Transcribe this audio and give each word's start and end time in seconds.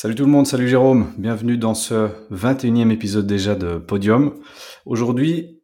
Salut 0.00 0.14
tout 0.14 0.24
le 0.24 0.30
monde, 0.30 0.46
salut 0.46 0.68
Jérôme, 0.68 1.12
bienvenue 1.18 1.58
dans 1.58 1.74
ce 1.74 2.06
21e 2.30 2.92
épisode 2.92 3.26
déjà 3.26 3.56
de 3.56 3.78
Podium. 3.78 4.32
Aujourd'hui, 4.86 5.60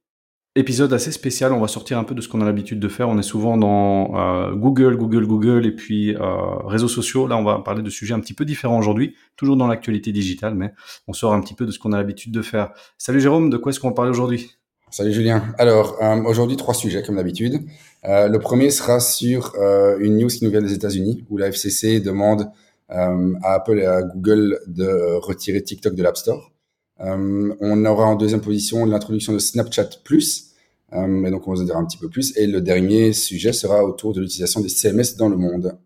épisode 0.57 0.92
assez 0.92 1.13
spécial, 1.13 1.53
on 1.53 1.60
va 1.60 1.68
sortir 1.68 2.00
un 2.00 2.03
peu 2.03 2.17
de 2.17 2.21
ce 2.21 2.26
qu'on 2.26 2.41
a 2.41 2.44
l'habitude 2.44 2.81
de 2.81 2.89
faire, 2.89 3.08
on 3.08 3.17
est 3.17 3.23
souvent 3.23 3.57
dans 3.57 4.18
euh, 4.18 4.52
Google, 4.57 4.97
Google, 4.97 5.28
Google 5.28 5.67
et 5.67 5.70
puis 5.70 6.17
euh, 6.17 6.57
réseaux 6.67 6.89
sociaux. 6.89 7.28
Là, 7.28 7.36
on 7.36 7.44
va 7.44 7.60
parler 7.60 7.81
de 7.81 7.91
sujets 7.91 8.12
un 8.12 8.18
petit 8.18 8.34
peu 8.34 8.45
différents 8.45 8.77
aujourd'hui, 8.77 9.14
toujours 9.36 9.57
dans 9.57 9.68
l'actualité 9.68 10.11
digitale, 10.11 10.57
mais 10.57 10.73
on 11.07 11.12
sort 11.12 11.32
un 11.32 11.41
petit 11.41 11.55
peu 11.55 11.64
de 11.64 11.71
ce 11.71 11.79
qu'on 11.79 11.93
a 11.93 11.96
l'habitude 11.96 12.32
de 12.32 12.43
faire. 12.43 12.73
Salut 12.98 13.21
Jérôme, 13.21 13.51
de 13.51 13.57
quoi 13.57 13.71
est-ce 13.71 13.79
qu'on 13.79 13.91
va 13.91 13.95
parler 13.95 14.11
aujourd'hui? 14.11 14.51
Salut 14.91 15.12
Julien. 15.12 15.45
Alors, 15.59 15.96
euh, 16.03 16.21
aujourd'hui, 16.25 16.57
trois 16.57 16.75
sujets 16.75 17.05
comme 17.05 17.19
d'habitude. 17.19 17.61
le 18.03 18.39
premier 18.39 18.71
sera 18.71 18.98
sur 18.98 19.55
une 20.01 20.19
news 20.19 20.27
qui 20.27 20.45
nous 20.45 20.51
vient 20.51 20.61
des 20.61 20.73
États-Unis, 20.73 21.25
où 21.30 21.37
la 21.37 21.46
FCC 21.46 22.01
demande 22.01 22.48
à 22.89 23.55
Apple 23.55 23.79
et 23.79 23.87
à 23.87 24.03
Google 24.03 24.61
de 24.66 25.14
retirer 25.16 25.62
TikTok 25.62 25.95
de 25.95 26.02
l'App 26.02 26.16
Store. 26.16 26.55
Euh, 27.01 27.55
on 27.61 27.84
aura 27.84 28.06
en 28.06 28.15
deuxième 28.15 28.41
position 28.41 28.84
l'introduction 28.87 29.33
de 29.33 29.38
Snapchat 29.38 29.91
Plus, 30.05 30.52
euh, 30.92 31.25
et 31.25 31.30
donc 31.30 31.48
on 31.48 31.55
va 31.55 31.61
en 31.61 31.65
dire 31.65 31.77
un 31.77 31.84
petit 31.84 31.98
peu 31.98 32.09
plus. 32.09 32.37
Et 32.37 32.47
le 32.47 32.61
dernier 32.61 33.12
sujet 33.12 33.52
sera 33.52 33.84
autour 33.84 34.12
de 34.12 34.20
l'utilisation 34.20 34.61
des 34.61 34.69
CMS 34.69 35.16
dans 35.19 35.28
le 35.28 35.37
monde. 35.37 35.78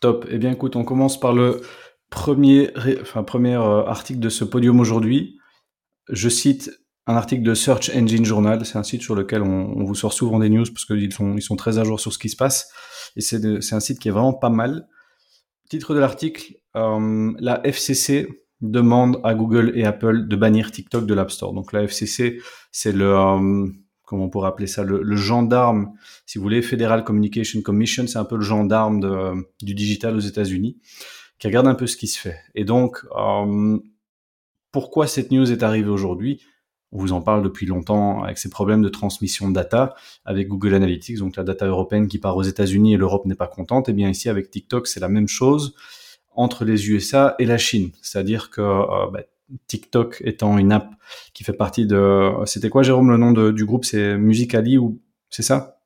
Top. 0.00 0.26
Eh 0.30 0.38
bien, 0.38 0.52
écoute, 0.52 0.76
on 0.76 0.84
commence 0.84 1.20
par 1.20 1.32
le 1.34 1.60
premier, 2.08 2.70
enfin, 3.00 3.22
premier 3.22 3.54
article 3.54 4.20
de 4.20 4.28
ce 4.30 4.44
podium 4.44 4.80
aujourd'hui. 4.80 5.38
Je 6.08 6.28
cite 6.28 6.70
un 7.06 7.14
article 7.14 7.42
de 7.42 7.54
Search 7.54 7.90
Engine 7.94 8.24
Journal. 8.24 8.64
C'est 8.64 8.78
un 8.78 8.82
site 8.82 9.02
sur 9.02 9.14
lequel 9.14 9.42
on, 9.42 9.74
on, 9.76 9.84
vous 9.84 9.94
sort 9.94 10.12
souvent 10.12 10.38
des 10.38 10.48
news 10.48 10.64
parce 10.64 10.86
qu'ils 10.86 11.12
sont, 11.12 11.36
ils 11.36 11.42
sont 11.42 11.56
très 11.56 11.78
à 11.78 11.84
jour 11.84 12.00
sur 12.00 12.12
ce 12.12 12.18
qui 12.18 12.30
se 12.30 12.36
passe. 12.36 12.70
Et 13.16 13.20
c'est 13.20 13.72
un 13.72 13.80
site 13.80 13.98
qui 13.98 14.08
est 14.08 14.12
vraiment 14.12 14.32
pas 14.32 14.50
mal. 14.50 14.88
Titre 15.70 15.94
de 15.94 16.00
l'article, 16.00 16.56
euh, 16.74 17.32
la 17.38 17.64
FCC 17.64 18.28
demande 18.60 19.20
à 19.22 19.34
Google 19.34 19.70
et 19.76 19.84
Apple 19.84 20.26
de 20.26 20.34
bannir 20.34 20.72
TikTok 20.72 21.06
de 21.06 21.14
l'App 21.14 21.30
Store. 21.30 21.54
Donc 21.54 21.72
la 21.72 21.84
FCC, 21.84 22.40
c'est 22.72 22.90
le, 22.90 23.16
euh, 23.16 23.68
comment 24.02 24.24
on 24.24 24.28
pourrait 24.28 24.48
appeler 24.48 24.66
ça, 24.66 24.82
le, 24.82 25.16
gendarme, 25.16 25.92
si 26.26 26.38
vous 26.38 26.42
voulez, 26.42 26.60
Federal 26.60 27.04
Communication 27.04 27.62
Commission, 27.62 28.08
c'est 28.08 28.18
un 28.18 28.24
peu 28.24 28.34
le 28.34 28.42
gendarme 28.42 29.44
du 29.62 29.74
digital 29.74 30.16
aux 30.16 30.20
États-Unis, 30.20 30.76
qui 31.38 31.46
regarde 31.46 31.68
un 31.68 31.76
peu 31.76 31.86
ce 31.86 31.96
qui 31.96 32.08
se 32.08 32.18
fait. 32.18 32.40
Et 32.56 32.64
donc, 32.64 33.04
euh, 33.16 33.78
pourquoi 34.72 35.06
cette 35.06 35.30
news 35.30 35.52
est 35.52 35.62
arrivée 35.62 35.88
aujourd'hui? 35.88 36.42
On 36.92 36.98
vous 36.98 37.12
en 37.12 37.20
parle 37.20 37.42
depuis 37.42 37.66
longtemps 37.66 38.22
avec 38.24 38.38
ces 38.38 38.50
problèmes 38.50 38.82
de 38.82 38.88
transmission 38.88 39.48
de 39.48 39.54
data 39.54 39.94
avec 40.24 40.48
Google 40.48 40.74
Analytics, 40.74 41.18
donc 41.18 41.36
la 41.36 41.44
data 41.44 41.66
européenne 41.66 42.08
qui 42.08 42.18
part 42.18 42.36
aux 42.36 42.42
États-Unis 42.42 42.94
et 42.94 42.96
l'Europe 42.96 43.26
n'est 43.26 43.36
pas 43.36 43.46
contente. 43.46 43.88
Et 43.88 43.92
eh 43.92 43.94
bien 43.94 44.08
ici 44.08 44.28
avec 44.28 44.50
TikTok, 44.50 44.88
c'est 44.88 45.00
la 45.00 45.08
même 45.08 45.28
chose 45.28 45.74
entre 46.34 46.64
les 46.64 46.90
USA 46.90 47.36
et 47.38 47.44
la 47.44 47.58
Chine. 47.58 47.90
C'est-à-dire 48.02 48.50
que 48.50 48.60
euh, 48.60 49.10
bah, 49.12 49.22
TikTok 49.66 50.22
étant 50.24 50.58
une 50.58 50.72
app 50.72 50.90
qui 51.32 51.44
fait 51.44 51.52
partie 51.52 51.86
de... 51.86 52.30
C'était 52.46 52.70
quoi 52.70 52.82
Jérôme 52.82 53.10
le 53.10 53.16
nom 53.16 53.32
de, 53.32 53.50
du 53.50 53.64
groupe? 53.64 53.84
C'est 53.84 54.16
Musicali 54.16 54.78
ou 54.78 55.00
c'est 55.28 55.42
ça? 55.42 55.80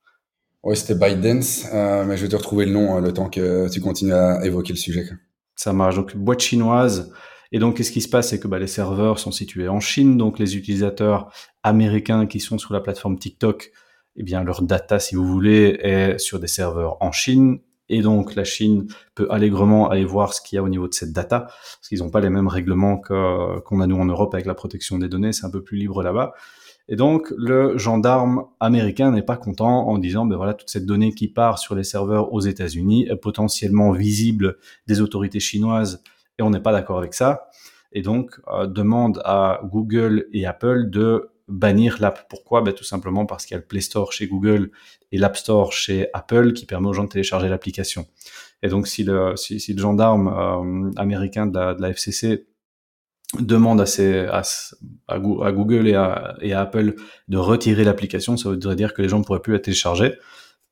Oui, 0.63 0.77
c'était 0.77 0.95
ByteDance, 0.95 1.67
euh, 1.75 2.05
mais 2.07 2.17
je 2.17 2.23
vais 2.23 2.29
te 2.29 2.37
retrouver 2.37 2.65
le 2.65 2.73
nom 2.73 2.97
euh, 2.97 3.01
le 3.01 3.13
temps 3.13 3.29
que 3.29 3.69
tu 3.71 3.83
continues 3.83 4.15
à 4.15 4.45
évoquer 4.45 4.73
le 4.73 4.79
sujet. 4.79 5.07
Ça 5.55 5.75
marche. 5.75 5.97
Donc 5.97 6.17
boîte 6.17 6.41
chinoise 6.41 7.13
et 7.55 7.61
donc, 7.61 7.77
qu'est-ce 7.77 7.93
qui 7.93 8.01
se 8.01 8.09
passe? 8.09 8.31
C'est 8.31 8.41
que 8.41 8.49
bah, 8.49 8.59
les 8.59 8.67
serveurs 8.67 9.21
sont 9.21 9.31
situés 9.31 9.69
en 9.69 9.79
Chine, 9.79 10.19
donc 10.19 10.41
les 10.41 10.57
utilisateurs 10.57 11.33
américains 11.63 12.27
qui 12.27 12.41
sont 12.41 12.59
sur 12.59 12.75
la 12.75 12.81
plateforme 12.81 13.17
TikTok, 13.17 13.71
eh 14.17 14.25
bien, 14.25 14.43
leur 14.43 14.61
data, 14.61 14.99
si 14.99 15.15
vous 15.15 15.25
voulez, 15.25 15.79
est 15.81 16.19
sur 16.19 16.41
des 16.41 16.49
serveurs 16.49 16.97
en 17.01 17.13
Chine. 17.13 17.61
Et 17.89 18.03
donc, 18.03 18.35
la 18.35 18.43
Chine 18.43 18.89
peut 19.15 19.29
allègrement 19.31 19.89
aller 19.89 20.05
voir 20.05 20.35
ce 20.35 20.41
qu'il 20.43 20.57
y 20.57 20.59
a 20.59 20.65
au 20.65 20.69
niveau 20.69 20.89
de 20.89 20.95
cette 20.95 21.13
data, 21.13 21.43
parce 21.43 21.89
qu'ils 21.89 22.01
n'ont 22.01 22.11
pas 22.11 22.19
les 22.19 22.29
mêmes 22.29 22.49
règlements 22.49 22.97
qu'on 22.97 23.81
a 23.81 23.87
nous 23.87 23.99
en 23.99 24.07
Europe 24.07 24.35
avec 24.35 24.47
la 24.47 24.55
protection 24.55 24.99
des 24.99 25.09
données, 25.09 25.33
c'est 25.33 25.47
un 25.47 25.51
peu 25.51 25.63
plus 25.63 25.77
libre 25.77 26.03
là-bas. 26.03 26.33
Et 26.89 26.97
donc, 26.97 27.33
le 27.39 27.79
gendarme 27.79 28.47
américain 28.59 29.13
n'est 29.13 29.23
pas 29.23 29.37
content 29.37 29.87
en 29.87 29.99
disant, 29.99 30.27
ben 30.27 30.35
voilà, 30.35 30.55
toute 30.55 30.71
cette 30.71 30.87
donnée 30.87 31.15
qui 31.15 31.29
part 31.29 31.61
sur 31.61 31.77
les 31.77 31.85
serveurs 31.85 32.33
aux 32.33 32.41
États-Unis 32.41 33.07
est 33.09 33.15
potentiellement 33.15 33.93
visible 33.93 34.57
des 34.89 35.01
autorités 35.01 35.39
chinoises 35.39 36.03
et 36.39 36.43
on 36.43 36.51
n'est 36.51 36.61
pas 36.61 36.73
d'accord 36.73 36.99
avec 36.99 37.15
ça. 37.15 37.49
Et 37.93 38.03
donc, 38.03 38.41
euh, 38.49 38.67
demande 38.67 39.21
à 39.25 39.61
Google 39.65 40.27
et 40.33 40.47
Apple 40.47 40.91
de 40.91 41.31
bannir 41.49 41.99
l'app. 42.01 42.29
Pourquoi? 42.29 42.63
Ben, 42.63 42.75
Tout 42.75 42.85
simplement 42.85 43.27
parce 43.27 43.47
qu'il 43.47 43.55
y 43.55 43.59
a 43.59 43.61
le 43.61 43.67
Play 43.67 43.81
Store 43.81 44.13
chez 44.13 44.27
Google 44.27 44.71
et 45.13 45.19
l'App 45.19 45.37
Store 45.37 45.73
chez 45.73 46.09
Apple 46.13 46.53
qui 46.53 46.67
permet 46.67 46.89
aux 46.89 46.93
gens 46.93 47.05
de 47.05 47.09
télécharger 47.09 47.49
l'application. 47.49 48.07
Et 48.63 48.69
donc, 48.69 48.89
si 48.89 49.05
le, 49.05 49.35
gendarme 49.77 50.29
euh, 50.29 50.91
américain 50.97 51.47
de 51.47 51.59
la, 51.59 51.75
de 51.75 51.87
FCC 51.87 52.47
demande 53.39 53.81
à, 53.81 55.19
Google 55.19 55.89
et 55.89 55.95
à, 55.95 56.37
et 56.41 56.53
à, 56.53 56.61
Apple 56.61 56.95
de 57.29 57.37
retirer 57.37 57.85
l'application, 57.85 58.37
ça 58.37 58.49
voudrait 58.49 58.77
dire 58.77 58.95
que 58.95 59.03
les 59.03 59.09
gens 59.09 59.19
ne 59.19 59.25
pourraient 59.25 59.41
plus 59.41 59.53
la 59.53 59.59
télécharger, 59.59 60.15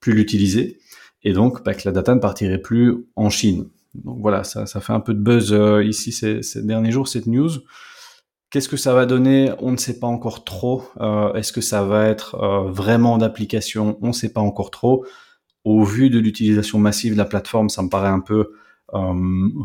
plus 0.00 0.12
l'utiliser, 0.12 0.78
et 1.22 1.32
donc 1.32 1.62
ben, 1.64 1.74
que 1.74 1.82
la 1.84 1.92
data 1.92 2.14
ne 2.14 2.20
partirait 2.20 2.58
plus 2.58 3.06
en 3.16 3.30
Chine. 3.30 3.68
Donc 3.94 4.18
voilà, 4.20 4.44
ça, 4.44 4.66
fait 4.66 4.92
un 4.92 5.00
peu 5.00 5.14
de 5.14 5.20
buzz 5.20 5.52
euh, 5.52 5.84
ici 5.84 6.12
ces, 6.12 6.62
derniers 6.62 6.90
jours, 6.90 7.08
cette 7.08 7.26
news. 7.26 7.50
Qu'est-ce 8.50 8.68
que 8.68 8.76
ça 8.76 8.94
va 8.94 9.06
donner? 9.06 9.52
On 9.58 9.72
ne 9.72 9.76
sait 9.76 9.98
pas 9.98 10.06
encore 10.06 10.44
trop. 10.44 10.84
Euh, 11.00 11.32
Est-ce 11.34 11.52
que 11.52 11.60
ça 11.60 11.84
va 11.84 12.06
être 12.06 12.34
euh, 12.36 12.70
vraiment 12.70 13.18
d'application? 13.18 13.98
On 14.02 14.08
ne 14.08 14.12
sait 14.12 14.32
pas 14.32 14.40
encore 14.40 14.70
trop. 14.70 15.06
Au 15.64 15.84
vu 15.84 16.10
de 16.10 16.18
l'utilisation 16.18 16.78
massive 16.78 17.12
de 17.12 17.18
la 17.18 17.24
plateforme, 17.24 17.68
ça 17.68 17.82
me 17.82 17.88
paraît 17.88 18.08
un 18.08 18.20
peu 18.20 18.52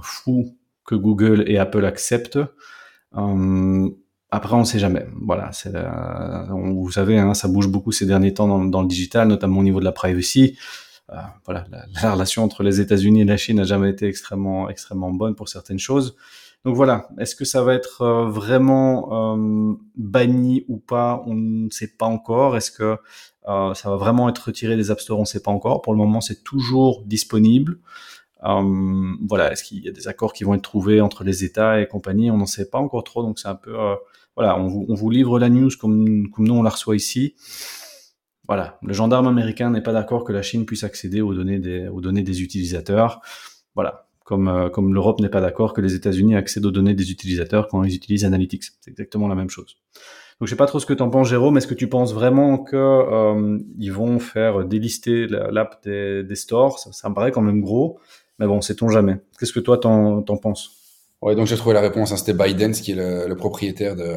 fou 0.02 0.56
que 0.86 0.96
Google 0.96 1.44
et 1.48 1.58
Apple 1.58 1.84
acceptent. 1.84 2.40
Après, 4.30 4.56
on 4.56 4.60
ne 4.60 4.66
sait 4.66 4.80
jamais. 4.80 5.06
Voilà, 5.22 5.52
vous 6.50 6.92
savez, 6.92 7.18
hein, 7.18 7.34
ça 7.34 7.48
bouge 7.48 7.68
beaucoup 7.68 7.92
ces 7.92 8.06
derniers 8.06 8.34
temps 8.34 8.66
dans, 8.66 8.82
le 8.82 8.88
digital, 8.88 9.28
notamment 9.28 9.60
au 9.60 9.64
niveau 9.64 9.80
de 9.80 9.86
la 9.86 9.92
privacy. 9.92 10.58
Euh, 11.12 11.16
voilà, 11.46 11.66
la, 12.04 12.12
relation 12.12 12.44
entre 12.44 12.64
les 12.64 12.82
États-Unis 12.82 13.22
et 13.22 13.26
la 13.26 13.38
Chine 13.38 13.58
n'a 13.58 13.64
jamais 13.64 13.90
été 13.90 14.08
extrêmement, 14.08 14.70
extrêmement 14.70 15.12
bonne 15.12 15.36
pour 15.36 15.48
certaines 15.48 15.80
choses. 15.80 16.18
Donc 16.66 16.76
voilà, 16.76 17.08
est-ce 17.18 17.36
que 17.36 17.46
ça 17.46 17.62
va 17.62 17.76
être 17.76 18.02
euh, 18.02 18.30
vraiment 18.30 19.36
euh, 19.38 19.74
banni 19.96 20.66
ou 20.68 20.78
pas 20.78 21.24
On 21.26 21.34
ne 21.34 21.70
sait 21.70 21.96
pas 21.98 22.08
encore. 22.08 22.58
Est-ce 22.58 22.72
que 22.72 22.98
ça 23.46 23.90
va 23.90 23.96
vraiment 23.96 24.28
être 24.28 24.48
retiré 24.48 24.76
des 24.76 24.92
App 24.92 25.00
On 25.10 25.22
ne 25.22 25.26
sait 25.26 25.42
pas 25.42 25.52
encore. 25.52 25.82
Pour 25.82 25.94
le 25.94 25.98
moment, 25.98 26.20
c'est 26.20 26.44
toujours 26.44 27.04
disponible. 27.06 27.80
voilà, 28.42 29.54
est-ce 29.54 29.64
qu'il 29.64 29.80
y 29.86 29.88
a 29.88 29.94
des 29.94 30.10
accords 30.10 30.34
qui 30.34 30.44
vont 30.44 30.54
être 30.56 30.64
trouvés 30.64 31.00
entre 31.00 31.24
les 31.24 31.46
États 31.46 31.80
et 31.80 31.88
compagnie 31.88 32.30
On 32.30 32.38
n'en 32.38 32.46
sait 32.46 32.70
pas 32.70 32.80
encore 32.80 33.06
trop. 33.06 33.24
Donc 33.24 33.40
c'est 33.40 33.48
un 33.48 33.56
peu, 33.56 33.74
voilà, 34.36 34.60
on 34.60 34.68
vous, 34.68 34.86
on 34.90 34.96
vous, 34.96 35.10
livre 35.10 35.40
la 35.40 35.48
news 35.48 35.70
comme, 35.80 36.30
comme 36.30 36.46
nous 36.46 36.56
on 36.56 36.64
la 36.64 36.72
reçoit 36.72 36.98
ici 36.98 37.36
voilà, 38.48 38.80
le 38.82 38.94
gendarme 38.94 39.28
américain 39.28 39.70
n'est 39.70 39.82
pas 39.82 39.94
d'accord 39.94 40.24
que 40.24 40.32
la 40.32 40.42
Chine 40.42 40.66
puisse 40.66 40.84
accéder 40.84 41.22
aux 41.22 41.34
données 41.34 41.60
des, 41.60 41.88
aux 41.90 42.00
données 42.00 42.24
des 42.24 42.42
utilisateurs. 42.42 43.22
Voilà, 43.76 44.08
comme, 44.24 44.48
euh, 44.48 44.70
comme 44.70 44.94
l'Europe 44.94 45.20
n'est 45.20 45.30
pas 45.30 45.42
d'accord 45.42 45.74
que 45.74 45.82
les 45.82 45.96
États-Unis 45.96 46.36
accèdent 46.36 46.66
aux 46.66 46.72
données 46.72 46.94
des 46.94 47.12
utilisateurs 47.12 47.68
quand 47.68 47.84
ils 47.84 47.94
utilisent 47.94 48.26
Analytics. 48.26 48.64
C'est 48.80 48.92
exactement 48.92 49.28
la 49.28 49.36
même 49.36 49.50
chose. 49.50 49.78
Donc 50.40 50.48
je 50.48 50.52
sais 50.52 50.58
pas 50.58 50.68
trop 50.68 50.80
ce 50.80 50.86
que 50.86 50.94
tu 50.94 51.04
en 51.04 51.10
penses, 51.10 51.30
Jérôme. 51.30 51.58
Est-ce 51.58 51.68
que 51.68 51.74
tu 51.74 51.90
penses 51.90 52.14
vraiment 52.14 52.60
que 52.60 52.76
euh, 52.76 53.58
ils 53.80 53.92
vont 53.92 54.20
faire 54.20 54.64
délister 54.66 55.28
l'app 55.28 55.84
des, 55.84 56.24
des, 56.24 56.36
stores? 56.36 56.80
Ça, 56.80 57.10
me 57.10 57.16
paraît 57.16 57.32
quand 57.32 57.42
même 57.42 57.60
gros, 57.60 58.00
mais 58.40 58.46
bon, 58.46 58.62
sait-on 58.62 58.88
jamais. 58.88 59.18
Qu'est-ce 59.40 59.54
que 59.54 59.60
toi 59.60 59.78
t'en, 59.78 60.22
penses? 60.22 60.72
Ouais, 61.22 61.36
donc 61.36 61.48
j'ai 61.48 61.58
trouvé 61.58 61.74
la 61.74 61.82
réponse. 61.82 62.12
Hein, 62.12 62.18
C'était 62.18 62.34
Biden, 62.34 62.72
qui 62.72 62.92
est 62.92 62.96
le, 62.96 63.28
le 63.28 63.36
propriétaire 63.36 63.96
de, 63.96 64.16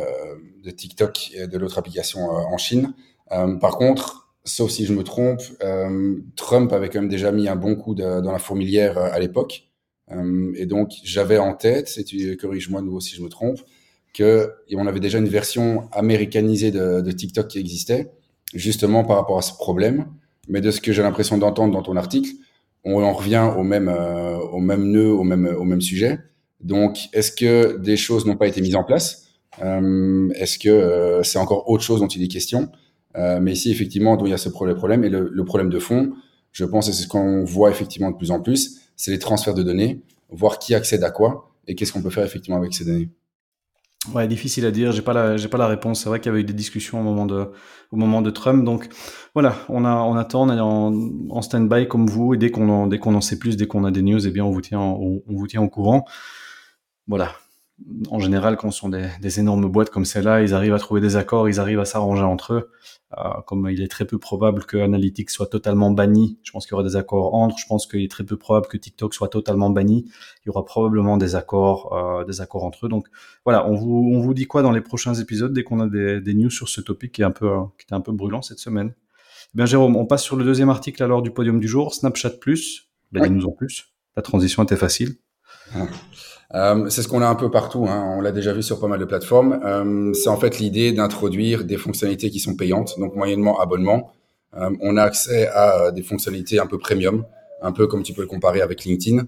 de, 0.63 0.71
TikTok 0.71 1.31
et 1.35 1.47
de 1.47 1.59
l'autre 1.59 1.79
application 1.79 2.21
euh, 2.21 2.43
en 2.53 2.59
Chine. 2.59 2.93
Euh, 3.33 3.57
par 3.57 3.79
contre, 3.79 4.20
sauf 4.45 4.71
si 4.71 4.87
je 4.87 4.93
me 4.93 5.03
trompe, 5.03 5.41
euh, 5.63 6.17
Trump 6.37 6.73
avait 6.73 6.89
quand 6.89 7.01
même 7.01 7.11
déjà 7.11 7.33
mis 7.33 7.49
un 7.49 7.57
bon 7.57 7.75
coup 7.77 7.95
de, 7.95 8.21
dans 8.21 8.33
la 8.33 8.39
fourmilière 8.39 8.99
euh, 8.99 9.09
à 9.13 9.19
l'époque. 9.19 9.71
Euh, 10.13 10.53
et 10.57 10.67
donc, 10.67 10.93
j'avais 11.05 11.39
en 11.39 11.55
tête, 11.55 11.93
et 11.99 12.05
tu 12.05 12.37
corriges-moi 12.37 12.83
nouveau 12.83 13.01
si 13.01 13.15
je 13.15 13.23
me 13.23 13.29
trompe, 13.29 13.59
que 14.13 14.53
on 14.75 14.87
avait 14.87 15.01
déjà 15.01 15.19
une 15.19 15.29
version 15.29 15.89
américanisée 15.93 16.71
de, 16.71 17.01
de, 17.01 17.13
TikTok 17.13 17.49
qui 17.49 17.59
existait, 17.59 18.11
justement 18.55 19.05
par 19.05 19.17
rapport 19.17 19.39
à 19.39 19.43
ce 19.43 19.53
problème. 19.53 20.07
Mais 20.49 20.61
de 20.61 20.71
ce 20.71 20.81
que 20.81 20.93
j'ai 20.93 21.03
l'impression 21.03 21.39
d'entendre 21.39 21.73
dans 21.73 21.83
ton 21.83 21.97
article, 21.97 22.31
on 22.83 23.03
en 23.05 23.13
revient 23.13 23.53
au 23.57 23.63
même, 23.63 23.89
euh, 23.89 24.39
au 24.39 24.59
même 24.59 24.91
nœud, 24.91 25.13
au 25.13 25.23
même, 25.23 25.47
au 25.47 25.65
même 25.65 25.81
sujet. 25.81 26.19
Donc, 26.61 26.99
est-ce 27.13 27.31
que 27.31 27.77
des 27.79 27.97
choses 27.97 28.27
n'ont 28.27 28.37
pas 28.37 28.49
été 28.49 28.61
mises 28.61 28.75
en 28.75 28.85
place? 28.85 29.29
Euh, 29.63 30.29
Est-ce 30.35 30.59
que 30.59 31.21
c'est 31.23 31.39
encore 31.39 31.69
autre 31.71 31.85
chose 31.85 32.01
dont 32.01 32.09
il 32.09 32.23
est 32.23 32.29
question? 32.29 32.71
Mais 33.15 33.53
ici, 33.53 33.71
effectivement, 33.71 34.17
il 34.25 34.31
y 34.31 34.35
a 34.35 34.39
ce 34.39 34.49
problème. 34.49 35.05
Et 35.05 35.09
le, 35.09 35.45
problème 35.45 35.71
de 35.71 35.79
fond, 35.79 36.13
je 36.53 36.65
pense, 36.65 36.89
et 36.89 36.93
c'est 36.93 37.03
ce 37.03 37.09
qu'on 37.09 37.45
voit 37.45 37.71
effectivement 37.71 38.11
de 38.11 38.17
plus 38.17 38.31
en 38.31 38.41
plus, 38.41 38.81
c'est 38.97 39.11
les 39.11 39.19
transferts 39.19 39.55
de 39.55 39.63
données, 39.63 40.01
voir 40.31 40.59
qui 40.59 40.75
accède 40.75 41.03
à 41.05 41.11
quoi 41.11 41.53
et 41.67 41.75
qu'est-ce 41.75 41.93
qu'on 41.93 42.03
peut 42.03 42.11
faire 42.11 42.25
effectivement 42.25 42.59
avec 42.59 42.75
ces 42.75 42.85
données. 42.85 43.09
Ouais, 44.15 44.27
difficile 44.27 44.65
à 44.65 44.71
dire. 44.71 44.93
J'ai 44.93 45.03
pas 45.03 45.13
la, 45.13 45.37
j'ai 45.37 45.49
pas 45.49 45.59
la 45.59 45.67
réponse. 45.67 46.03
C'est 46.03 46.09
vrai 46.09 46.21
qu'il 46.21 46.31
y 46.31 46.33
avait 46.33 46.41
eu 46.41 46.45
des 46.45 46.55
discussions 46.55 47.01
au 47.01 47.03
moment 47.03 47.27
de, 47.27 47.51
au 47.91 47.97
moment 47.97 48.23
de 48.23 48.31
Trump. 48.31 48.65
Donc, 48.65 48.89
voilà, 49.35 49.57
on 49.69 49.85
a, 49.85 49.95
on 49.95 50.17
attend, 50.17 50.49
on 50.49 50.57
est 50.57 50.61
en, 50.61 50.95
en 51.31 51.43
stand-by 51.43 51.87
comme 51.87 52.07
vous. 52.07 52.33
Et 52.33 52.39
dès 52.39 52.51
qu'on 52.51 52.69
en, 52.71 52.87
dès 52.87 52.99
qu'on 52.99 53.15
en 53.15 53.21
sait 53.21 53.39
plus, 53.39 53.59
dès 53.59 53.67
qu'on 53.67 53.85
a 53.85 53.91
des 53.91 54.01
news, 54.01 54.27
eh 54.27 54.31
bien, 54.31 54.45
on 54.45 54.51
vous 54.51 54.63
tient, 54.63 54.81
on, 54.81 55.23
on 55.27 55.37
vous 55.37 55.47
tient 55.47 55.61
au 55.61 55.69
courant. 55.69 56.07
voilà, 57.07 57.33
en 58.11 58.19
général, 58.19 58.57
quand 58.57 58.71
ce 58.71 58.81
sont 58.81 58.89
des, 58.89 59.41
énormes 59.41 59.67
boîtes 59.67 59.91
comme 59.91 60.05
celle-là, 60.05 60.43
ils 60.43 60.55
arrivent 60.55 60.75
à 60.75 60.79
trouver 60.79 61.01
des 61.01 61.17
accords, 61.17 61.49
ils 61.49 61.61
arrivent 61.61 61.81
à 61.81 61.85
s'arranger 61.85 62.23
entre 62.23 62.55
eux. 62.55 62.71
Euh, 63.19 63.41
comme 63.47 63.69
il 63.69 63.83
est 63.83 63.89
très 63.89 64.05
peu 64.05 64.19
probable 64.19 64.65
que 64.65 64.77
Analytics 64.77 65.31
soit 65.31 65.49
totalement 65.49 65.91
banni, 65.91 66.39
je 66.45 66.53
pense 66.53 66.67
qu'il 66.67 66.73
y 66.73 66.75
aura 66.75 66.85
des 66.85 66.95
accords 66.97 67.35
entre. 67.35 67.59
Je 67.59 67.67
pense 67.67 67.87
qu'il 67.87 68.03
est 68.03 68.11
très 68.11 68.25
peu 68.25 68.37
probable 68.37 68.69
que 68.69 68.77
TikTok 68.77 69.15
soit 69.15 69.29
totalement 69.29 69.71
banni. 69.71 70.05
Il 70.45 70.47
y 70.47 70.51
aura 70.51 70.65
probablement 70.65 71.17
des 71.17 71.35
accords, 71.35 71.93
euh, 71.93 72.25
des 72.25 72.41
accords 72.41 72.65
entre 72.65 72.87
eux. 72.87 72.89
Donc 72.89 73.09
voilà, 73.45 73.69
on 73.69 73.75
vous, 73.75 74.11
on 74.15 74.21
vous 74.21 74.35
dit 74.35 74.47
quoi 74.47 74.63
dans 74.63 74.71
les 74.71 74.81
prochains 74.81 75.15
épisodes 75.15 75.53
dès 75.53 75.65
qu'on 75.65 75.81
a 75.81 75.89
des, 75.89 76.21
des, 76.21 76.35
news 76.35 76.51
sur 76.51 76.69
ce 76.69 76.81
topic 76.81 77.13
qui 77.13 77.23
est 77.23 77.25
un 77.25 77.33
peu, 77.33 77.51
qui 77.79 77.85
était 77.85 77.95
un 77.95 78.01
peu 78.01 78.13
brûlant 78.13 78.43
cette 78.43 78.61
semaine? 78.61 78.95
Eh 79.53 79.57
bien 79.57 79.67
Jérôme, 79.67 79.97
on 79.97 80.07
passe 80.07 80.23
sur 80.23 80.37
le 80.37 80.45
deuxième 80.45 80.71
article 80.71 81.03
alors 81.03 81.23
du 81.23 81.33
podium 81.33 81.59
du 81.59 81.67
jour, 81.67 81.95
Snapchat 81.95 82.31
Plus. 82.31 82.89
Ben, 83.11 83.27
nous 83.27 83.47
en 83.47 83.51
plus. 83.51 83.87
La 84.15 84.23
transition 84.23 84.63
était 84.63 84.77
facile. 84.77 85.17
Ah. 85.75 85.87
Euh, 86.55 86.89
c'est 86.89 87.03
ce 87.03 87.09
qu'on 87.09 87.23
a 87.23 87.29
un 87.29 87.37
peu 87.37 87.51
partout, 87.51 87.87
hein. 87.89 88.15
on 88.19 88.21
l'a 88.21 88.33
déjà 88.33 88.53
vu 88.53 88.63
sur 88.63 88.81
pas 88.81 88.89
mal 88.89 88.99
de 88.99 89.05
plateformes. 89.05 89.61
Euh, 89.65 90.13
c'est 90.15 90.29
en 90.29 90.37
fait 90.37 90.59
l'idée 90.59 90.93
d'introduire 90.93 91.65
des 91.65 91.77
fonctionnalités 91.77 92.31
qui 92.31 92.41
sont 92.41 92.57
payantes, 92.57 92.99
donc 92.99 93.15
moyennement 93.15 93.61
abonnement. 93.61 94.13
Euh, 94.57 94.71
on 94.81 94.97
a 94.97 95.03
accès 95.03 95.47
à 95.49 95.93
des 95.93 96.03
fonctionnalités 96.03 96.59
un 96.59 96.67
peu 96.67 96.79
premium, 96.79 97.25
un 97.63 97.71
peu 97.71 97.87
comme 97.87 98.03
tu 98.03 98.13
peux 98.15 98.23
le 98.23 98.27
comparer 98.27 98.63
avec 98.63 98.85
LinkedIn. 98.85 99.27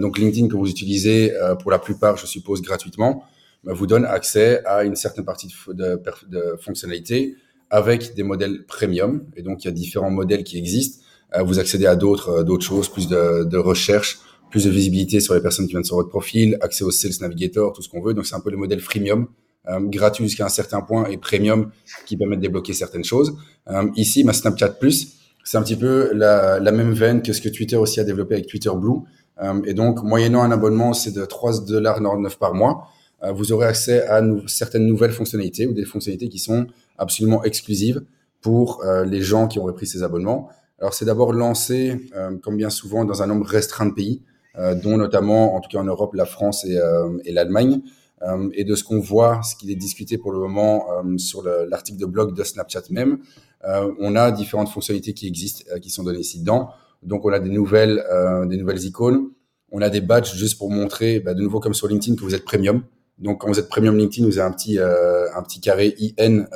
Donc 0.00 0.18
LinkedIn 0.18 0.48
que 0.48 0.56
vous 0.56 0.68
utilisez 0.68 1.32
pour 1.62 1.70
la 1.70 1.78
plupart, 1.78 2.16
je 2.16 2.26
suppose, 2.26 2.62
gratuitement, 2.62 3.22
bah, 3.62 3.72
vous 3.72 3.86
donne 3.86 4.04
accès 4.04 4.60
à 4.64 4.82
une 4.82 4.96
certaine 4.96 5.24
partie 5.24 5.54
de, 5.68 6.56
fonctionnalités 6.60 7.36
avec 7.70 8.12
des 8.16 8.24
modèles 8.24 8.64
premium. 8.66 9.24
Et 9.36 9.42
donc 9.42 9.62
il 9.62 9.68
y 9.68 9.70
a 9.70 9.72
différents 9.72 10.10
modèles 10.10 10.42
qui 10.42 10.58
existent. 10.58 11.04
vous 11.44 11.60
accédez 11.60 11.86
à 11.86 11.94
d'autres 11.94 12.42
d'autres 12.42 12.64
choses, 12.64 12.88
plus 12.88 13.06
de, 13.06 13.44
de 13.44 13.56
recherche 13.56 14.18
plus 14.50 14.64
de 14.64 14.70
visibilité 14.70 15.20
sur 15.20 15.34
les 15.34 15.40
personnes 15.40 15.66
qui 15.66 15.72
viennent 15.72 15.84
sur 15.84 15.96
votre 15.96 16.08
profil, 16.08 16.58
accès 16.60 16.84
au 16.84 16.90
Sales 16.90 17.12
Navigator, 17.20 17.72
tout 17.72 17.82
ce 17.82 17.88
qu'on 17.88 18.00
veut. 18.00 18.14
Donc 18.14 18.26
c'est 18.26 18.34
un 18.34 18.40
peu 18.40 18.50
le 18.50 18.56
modèle 18.56 18.80
freemium, 18.80 19.28
euh, 19.68 19.80
gratuit 19.80 20.24
jusqu'à 20.24 20.46
un 20.46 20.50
certain 20.50 20.80
point 20.80 21.06
et 21.06 21.18
premium 21.18 21.70
qui 22.06 22.16
permet 22.16 22.36
de 22.36 22.42
débloquer 22.42 22.72
certaines 22.72 23.04
choses. 23.04 23.36
Euh, 23.68 23.88
ici, 23.96 24.24
ma 24.24 24.32
Snapchat 24.32 24.70
Plus, 24.70 25.14
c'est 25.44 25.58
un 25.58 25.62
petit 25.62 25.76
peu 25.76 26.10
la, 26.14 26.60
même 26.72 26.92
veine 26.92 27.22
que 27.22 27.32
ce 27.32 27.40
que 27.40 27.48
Twitter 27.48 27.76
aussi 27.76 28.00
a 28.00 28.04
développé 28.04 28.34
avec 28.34 28.46
Twitter 28.46 28.70
Blue. 28.74 29.00
Euh, 29.42 29.60
et 29.64 29.74
donc, 29.74 30.02
moyennant 30.02 30.42
un 30.42 30.50
abonnement, 30.50 30.92
c'est 30.92 31.12
de 31.12 31.24
3,99$ 31.24 32.38
par 32.38 32.54
mois. 32.54 32.88
Euh, 33.22 33.32
vous 33.32 33.52
aurez 33.52 33.66
accès 33.66 34.06
à 34.06 34.22
certaines 34.46 34.86
nouvelles 34.86 35.12
fonctionnalités 35.12 35.66
ou 35.66 35.74
des 35.74 35.84
fonctionnalités 35.84 36.28
qui 36.28 36.38
sont 36.38 36.66
absolument 36.96 37.44
exclusives 37.44 38.02
pour 38.40 38.84
les 39.04 39.20
gens 39.20 39.48
qui 39.48 39.58
ont 39.58 39.64
repris 39.64 39.84
ces 39.84 40.04
abonnements. 40.04 40.48
Alors, 40.78 40.94
c'est 40.94 41.04
d'abord 41.04 41.32
lancé, 41.32 42.08
comme 42.40 42.56
bien 42.56 42.70
souvent, 42.70 43.04
dans 43.04 43.20
un 43.20 43.26
nombre 43.26 43.44
restreint 43.44 43.86
de 43.86 43.92
pays. 43.92 44.22
Euh, 44.56 44.74
dont 44.74 44.96
notamment, 44.96 45.54
en 45.54 45.60
tout 45.60 45.68
cas 45.68 45.78
en 45.78 45.84
Europe, 45.84 46.14
la 46.14 46.24
France 46.24 46.64
et, 46.64 46.78
euh, 46.78 47.16
et 47.24 47.32
l'Allemagne. 47.32 47.80
Euh, 48.22 48.48
et 48.54 48.64
de 48.64 48.74
ce 48.74 48.82
qu'on 48.82 48.98
voit, 48.98 49.42
ce 49.42 49.54
qui 49.54 49.70
est 49.70 49.76
discuté 49.76 50.18
pour 50.18 50.32
le 50.32 50.40
moment 50.40 50.86
sur 51.18 51.44
l'article 51.44 52.00
de 52.00 52.06
blog 52.06 52.34
de 52.34 52.42
Snapchat 52.42 52.82
même, 52.90 53.18
on 53.64 54.16
a 54.16 54.32
différentes 54.32 54.70
fonctionnalités 54.70 55.14
qui 55.14 55.28
existent, 55.28 55.64
qui 55.80 55.90
sont 55.90 56.02
données 56.02 56.18
ici 56.20 56.40
dedans. 56.40 56.70
Donc, 57.04 57.24
on 57.24 57.32
a 57.32 57.38
des 57.38 57.50
nouvelles, 57.50 58.04
des 58.46 58.56
nouvelles 58.56 58.82
icônes. 58.84 59.30
On 59.70 59.80
a 59.82 59.88
des 59.88 60.00
badges 60.00 60.34
juste 60.34 60.58
pour 60.58 60.70
montrer, 60.70 61.20
bah, 61.20 61.34
de 61.34 61.42
nouveau 61.42 61.60
comme 61.60 61.74
sur 61.74 61.86
LinkedIn, 61.86 62.16
que 62.16 62.22
vous 62.22 62.34
êtes 62.34 62.44
premium. 62.44 62.82
Donc, 63.18 63.40
quand 63.40 63.46
vous 63.46 63.60
êtes 63.60 63.68
premium 63.68 63.96
LinkedIn, 63.96 64.26
vous 64.26 64.38
avez 64.38 64.48
un 64.48 64.52
petit, 64.52 64.80
un 64.80 65.42
petit 65.44 65.60
carré 65.60 65.94
IN 66.18 66.46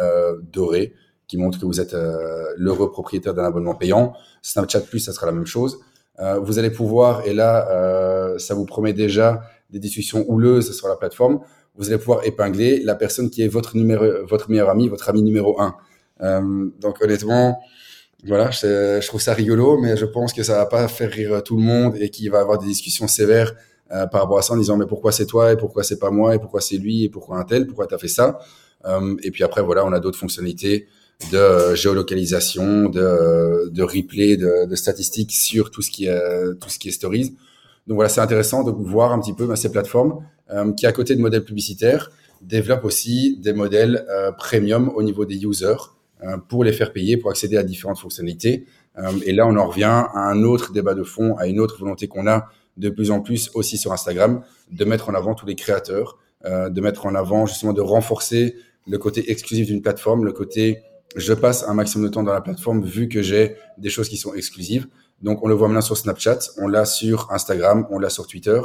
doré 0.53 0.95
qui 1.29 1.37
montre 1.37 1.61
que 1.61 1.67
vous 1.67 1.81
êtes 1.81 1.95
l'heureux 2.57 2.91
propriétaire 2.91 3.35
d'un 3.35 3.45
abonnement 3.45 3.77
payant. 3.77 4.15
Snapchat 4.43 4.81
Plus, 4.81 4.99
ça 4.99 5.13
sera 5.13 5.27
la 5.27 5.33
même 5.33 5.47
chose. 5.47 5.79
Euh, 6.19 6.39
vous 6.39 6.59
allez 6.59 6.71
pouvoir, 6.71 7.27
et 7.27 7.33
là, 7.33 7.69
euh, 7.71 8.39
ça 8.39 8.55
vous 8.55 8.65
promet 8.65 8.93
déjà 8.93 9.43
des 9.71 9.79
discussions 9.79 10.25
houleuses 10.29 10.77
sur 10.77 10.89
la 10.89 10.97
plateforme, 10.97 11.41
vous 11.75 11.89
allez 11.89 11.99
pouvoir 11.99 12.25
épingler 12.25 12.81
la 12.81 12.95
personne 12.95 13.31
qui 13.31 13.43
est 13.43 13.49
votre 13.49 13.77
numéro, 13.77 14.05
votre 14.29 14.51
meilleur 14.51 14.69
ami, 14.69 14.89
votre 14.89 15.09
ami 15.09 15.23
numéro 15.23 15.61
un. 15.61 15.75
Euh, 16.21 16.69
donc 16.81 17.03
honnêtement, 17.03 17.61
voilà, 18.27 18.51
je, 18.51 19.01
je, 19.01 19.07
trouve 19.07 19.21
ça 19.21 19.33
rigolo, 19.33 19.79
mais 19.79 19.97
je 19.97 20.05
pense 20.05 20.33
que 20.33 20.43
ça 20.43 20.57
va 20.57 20.67
pas 20.67 20.87
faire 20.89 21.11
rire 21.11 21.43
tout 21.43 21.57
le 21.57 21.63
monde 21.63 21.97
et 21.97 22.11
qu'il 22.11 22.31
va 22.31 22.41
avoir 22.41 22.59
des 22.59 22.67
discussions 22.67 23.09
sévères 23.09 23.55
euh, 23.93 24.07
par 24.07 24.23
rapport 24.23 24.39
à 24.39 24.43
ça 24.43 24.55
en 24.55 24.57
disant 24.57 24.79
mais 24.79 24.87
pourquoi 24.87 25.13
c'est 25.13 25.27
toi 25.27 25.53
et 25.53 25.57
pourquoi 25.57 25.83
c'est 25.83 25.99
pas 25.99 26.11
moi 26.11 26.35
et 26.35 26.39
pourquoi 26.39 26.63
c'est 26.63 26.79
lui 26.79 27.05
et 27.05 27.11
pourquoi 27.11 27.37
un 27.37 27.45
tel, 27.45 27.67
pourquoi 27.67 27.87
tu 27.87 27.95
as 27.95 27.99
fait 27.99 28.09
ça? 28.09 28.39
Euh, 28.87 29.17
et 29.23 29.31
puis 29.31 29.45
après 29.45 29.63
voilà, 29.63 29.85
on 29.85 29.93
a 29.93 30.01
d'autres 30.01 30.19
fonctionnalités 30.19 30.89
de 31.31 31.75
géolocalisation, 31.75 32.89
de, 32.89 33.69
de 33.69 33.83
replay, 33.83 34.37
de, 34.37 34.67
de, 34.67 34.75
statistiques 34.75 35.33
sur 35.33 35.71
tout 35.71 35.83
ce 35.83 35.91
qui 35.91 36.07
est 36.07 36.55
tout 36.61 36.69
ce 36.69 36.79
qui 36.79 36.89
est 36.89 36.93
stories. 36.93 37.37
Donc 37.87 37.97
voilà, 37.97 38.09
c'est 38.09 38.21
intéressant 38.21 38.63
de 38.65 38.71
voir 38.71 39.13
un 39.13 39.21
petit 39.21 39.35
peu 39.35 39.47
bah, 39.47 39.57
ces 39.57 39.71
plateformes 39.71 40.25
euh, 40.51 40.73
qui, 40.73 40.87
à 40.87 40.93
côté 40.93 41.15
de 41.15 41.21
modèles 41.21 41.45
publicitaires, 41.45 42.11
développent 42.41 42.85
aussi 42.85 43.39
des 43.39 43.53
modèles 43.53 44.05
euh, 44.09 44.33
premium 44.33 44.91
au 44.95 45.03
niveau 45.03 45.25
des 45.25 45.45
users 45.45 45.77
euh, 46.25 46.37
pour 46.37 46.63
les 46.63 46.73
faire 46.73 46.93
payer, 46.93 47.17
pour 47.17 47.31
accéder 47.31 47.57
à 47.57 47.65
différentes 47.65 47.99
fonctionnalités. 47.99 48.67
Euh, 48.99 49.11
et 49.25 49.33
là, 49.33 49.47
on 49.47 49.57
en 49.57 49.67
revient 49.67 49.85
à 49.85 50.31
un 50.31 50.45
autre 50.45 50.73
débat 50.73 50.95
de 50.95 51.03
fond, 51.03 51.37
à 51.37 51.47
une 51.47 51.59
autre 51.59 51.79
volonté 51.79 52.07
qu'on 52.07 52.29
a 52.29 52.49
de 52.77 52.91
plus 52.91 53.11
en 53.11 53.21
plus 53.21 53.51
aussi 53.55 53.77
sur 53.77 53.93
Instagram, 53.93 54.43
de 54.71 54.85
mettre 54.85 55.09
en 55.09 55.15
avant 55.15 55.35
tous 55.35 55.47
les 55.47 55.57
créateurs, 55.57 56.19
euh, 56.45 56.69
de 56.69 56.81
mettre 56.81 57.07
en 57.07 57.15
avant 57.15 57.47
justement 57.47 57.73
de 57.73 57.81
renforcer 57.81 58.57
le 58.87 58.99
côté 58.99 59.31
exclusif 59.31 59.67
d'une 59.67 59.83
plateforme, 59.83 60.25
le 60.25 60.33
côté 60.33 60.79
je 61.17 61.33
passe 61.33 61.65
un 61.69 61.75
maximum 61.75 62.09
de 62.09 62.13
temps 62.13 62.23
dans 62.23 62.33
la 62.33 62.41
plateforme 62.41 62.85
vu 62.85 63.09
que 63.09 63.23
j'ai 63.23 63.57
des 63.79 63.91
choses 63.91 64.09
qui 64.09 64.17
sont 64.17 64.35
exclusives. 64.35 64.87
Donc, 65.23 65.45
on 65.45 65.49
le 65.49 65.55
voit 65.55 65.69
maintenant 65.69 65.83
sur 65.83 65.97
Snapchat, 65.97 66.39
on 66.59 66.67
l'a 66.67 66.85
sur 66.85 67.31
Instagram, 67.31 67.87
on 67.91 67.99
l'a 67.99 68.11
sur 68.11 68.27
Twitter. 68.27 68.61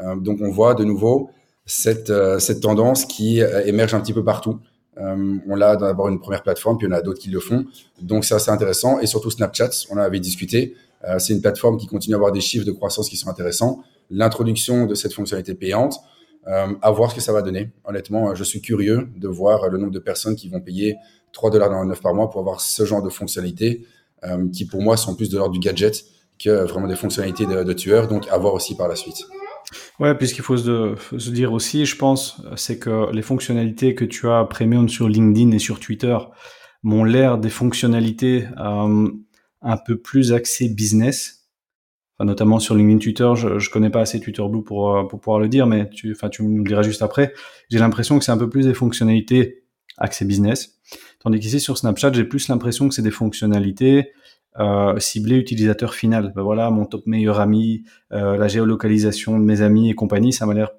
Euh, 0.00 0.16
donc, 0.16 0.38
on 0.40 0.50
voit 0.50 0.74
de 0.74 0.84
nouveau 0.84 1.30
cette, 1.64 2.10
euh, 2.10 2.38
cette 2.38 2.60
tendance 2.60 3.04
qui 3.06 3.42
euh, 3.42 3.64
émerge 3.64 3.94
un 3.94 4.00
petit 4.00 4.12
peu 4.12 4.24
partout. 4.24 4.60
On 4.94 5.54
l'a 5.56 5.74
d'abord 5.76 6.08
une 6.08 6.20
première 6.20 6.42
plateforme, 6.42 6.76
puis 6.76 6.86
en 6.86 6.92
a 6.92 7.00
d'autres 7.00 7.18
qui 7.18 7.30
le 7.30 7.40
font. 7.40 7.64
Donc, 8.02 8.26
c'est 8.26 8.34
assez 8.34 8.50
intéressant. 8.50 9.00
Et 9.00 9.06
surtout 9.06 9.30
Snapchat, 9.30 9.70
on 9.90 9.94
en 9.94 10.00
avait 10.00 10.20
discuté. 10.20 10.74
c'est 11.18 11.32
une 11.32 11.40
plateforme 11.40 11.78
qui 11.78 11.86
continue 11.86 12.14
à 12.14 12.18
avoir 12.18 12.30
des 12.30 12.42
chiffres 12.42 12.66
de 12.66 12.72
croissance 12.72 13.08
qui 13.08 13.16
sont 13.16 13.30
intéressants. 13.30 13.82
L'introduction 14.10 14.84
de 14.84 14.94
cette 14.94 15.14
fonctionnalité 15.14 15.54
payante, 15.54 15.94
à 16.44 16.90
voir 16.90 17.10
ce 17.10 17.16
que 17.16 17.22
ça 17.22 17.32
va 17.32 17.40
donner. 17.40 17.70
Honnêtement, 17.84 18.34
je 18.34 18.44
suis 18.44 18.60
curieux 18.60 19.08
de 19.16 19.28
voir 19.28 19.70
le 19.70 19.78
nombre 19.78 19.92
de 19.92 19.98
personnes 19.98 20.36
qui 20.36 20.50
vont 20.50 20.60
payer 20.60 20.96
3,99$ 21.34 22.00
par 22.00 22.14
mois 22.14 22.30
pour 22.30 22.40
avoir 22.40 22.60
ce 22.60 22.84
genre 22.84 23.02
de 23.02 23.10
fonctionnalités 23.10 23.86
euh, 24.24 24.48
qui 24.50 24.66
pour 24.66 24.82
moi 24.82 24.96
sont 24.96 25.14
plus 25.14 25.30
de 25.30 25.36
l'ordre 25.36 25.52
du 25.52 25.60
gadget 25.60 26.04
que 26.38 26.64
vraiment 26.64 26.88
des 26.88 26.96
fonctionnalités 26.96 27.46
de, 27.46 27.62
de 27.62 27.72
tueur, 27.72 28.08
donc 28.08 28.26
à 28.30 28.38
voir 28.38 28.54
aussi 28.54 28.76
par 28.76 28.88
la 28.88 28.96
suite. 28.96 29.26
Ouais, 29.98 30.14
puisqu'il 30.14 30.42
faut 30.42 30.56
se, 30.56 31.30
dire 31.30 31.52
aussi, 31.52 31.86
je 31.86 31.96
pense, 31.96 32.42
c'est 32.56 32.78
que 32.78 33.10
les 33.12 33.22
fonctionnalités 33.22 33.94
que 33.94 34.04
tu 34.04 34.28
as 34.28 34.44
premium 34.44 34.88
sur 34.88 35.08
LinkedIn 35.08 35.52
et 35.52 35.58
sur 35.58 35.80
Twitter 35.80 36.16
m'ont 36.82 37.04
l'air 37.04 37.38
des 37.38 37.50
fonctionnalités 37.50 38.46
euh, 38.58 39.08
un 39.60 39.76
peu 39.76 39.98
plus 39.98 40.32
axées 40.32 40.68
business. 40.68 41.38
Notamment 42.20 42.60
sur 42.60 42.76
LinkedIn, 42.76 42.98
Twitter, 42.98 43.32
je, 43.34 43.58
je 43.58 43.70
connais 43.70 43.90
pas 43.90 44.00
assez 44.00 44.20
Twitter 44.20 44.44
Blue 44.48 44.62
pour, 44.62 44.96
euh, 44.96 45.04
pouvoir 45.04 45.40
le 45.40 45.48
dire, 45.48 45.66
mais 45.66 45.90
tu, 45.90 46.12
enfin, 46.12 46.28
tu 46.28 46.44
nous 46.44 46.58
le 46.58 46.68
diras 46.68 46.82
juste 46.82 47.02
après. 47.02 47.32
J'ai 47.68 47.78
l'impression 47.78 48.18
que 48.18 48.24
c'est 48.24 48.30
un 48.30 48.38
peu 48.38 48.48
plus 48.48 48.66
des 48.66 48.74
fonctionnalités 48.74 49.64
axées 49.98 50.24
business. 50.24 50.78
Tandis 51.22 51.40
qu'ici 51.40 51.60
sur 51.60 51.78
Snapchat, 51.78 52.12
j'ai 52.12 52.24
plus 52.24 52.48
l'impression 52.48 52.88
que 52.88 52.94
c'est 52.94 53.02
des 53.02 53.10
fonctionnalités 53.10 54.12
euh, 54.58 54.98
ciblées 54.98 55.36
utilisateur 55.36 55.94
final. 55.94 56.32
Ben 56.34 56.42
voilà, 56.42 56.70
mon 56.70 56.84
top 56.84 57.06
meilleur 57.06 57.40
ami, 57.40 57.84
euh, 58.12 58.36
la 58.36 58.48
géolocalisation 58.48 59.38
de 59.38 59.44
mes 59.44 59.62
amis 59.62 59.90
et 59.90 59.94
compagnie, 59.94 60.32
ça 60.32 60.46
m'a 60.46 60.54
l'air 60.54 60.70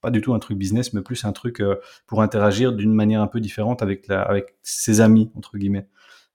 pas 0.00 0.10
du 0.10 0.20
tout 0.20 0.34
un 0.34 0.38
truc 0.38 0.58
business, 0.58 0.92
mais 0.92 1.00
plus 1.00 1.24
un 1.24 1.32
truc 1.32 1.60
euh, 1.60 1.76
pour 2.06 2.20
interagir 2.22 2.72
d'une 2.72 2.92
manière 2.92 3.22
un 3.22 3.26
peu 3.26 3.40
différente 3.40 3.82
avec, 3.82 4.06
la, 4.08 4.20
avec 4.20 4.56
ses 4.62 5.00
amis, 5.00 5.30
entre 5.34 5.56
guillemets. 5.56 5.88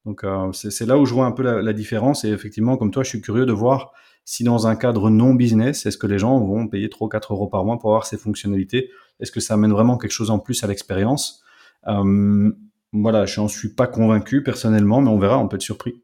Donc 0.05 0.23
euh, 0.23 0.51
c'est 0.53 0.85
là 0.85 0.97
où 0.97 1.05
je 1.05 1.13
vois 1.13 1.25
un 1.25 1.31
peu 1.31 1.43
la, 1.43 1.61
la, 1.61 1.73
différence. 1.73 2.23
Et 2.23 2.29
effectivement, 2.29 2.77
comme 2.77 2.89
toi, 2.89 3.03
je 3.03 3.09
suis 3.09 3.21
curieux 3.21 3.45
de 3.45 3.51
voir 3.51 3.91
si 4.25 4.43
dans 4.43 4.67
un 4.67 4.75
cadre 4.75 5.09
non 5.09 5.33
business, 5.33 5.85
est-ce 5.85 5.97
que 5.97 6.07
les 6.07 6.17
gens 6.17 6.39
vont 6.39 6.67
payer 6.67 6.89
3 6.89 7.07
ou 7.07 7.09
4 7.09 7.33
euros 7.33 7.47
par 7.47 7.65
mois 7.65 7.77
pour 7.77 7.89
avoir 7.89 8.05
ces 8.05 8.17
fonctionnalités? 8.17 8.89
Est-ce 9.19 9.31
que 9.31 9.39
ça 9.39 9.55
amène 9.55 9.71
vraiment 9.71 9.97
quelque 9.97 10.11
chose 10.11 10.29
en 10.29 10.39
plus 10.39 10.63
à 10.63 10.67
l'expérience? 10.67 11.43
Euh, 11.87 12.51
voilà, 12.93 13.25
je 13.25 13.39
n'en 13.39 13.47
suis 13.47 13.69
pas 13.69 13.87
convaincu 13.87 14.43
personnellement, 14.43 15.01
mais 15.01 15.09
on 15.09 15.19
verra, 15.19 15.37
on 15.39 15.47
peut 15.47 15.55
être 15.55 15.61
surpris. 15.61 16.01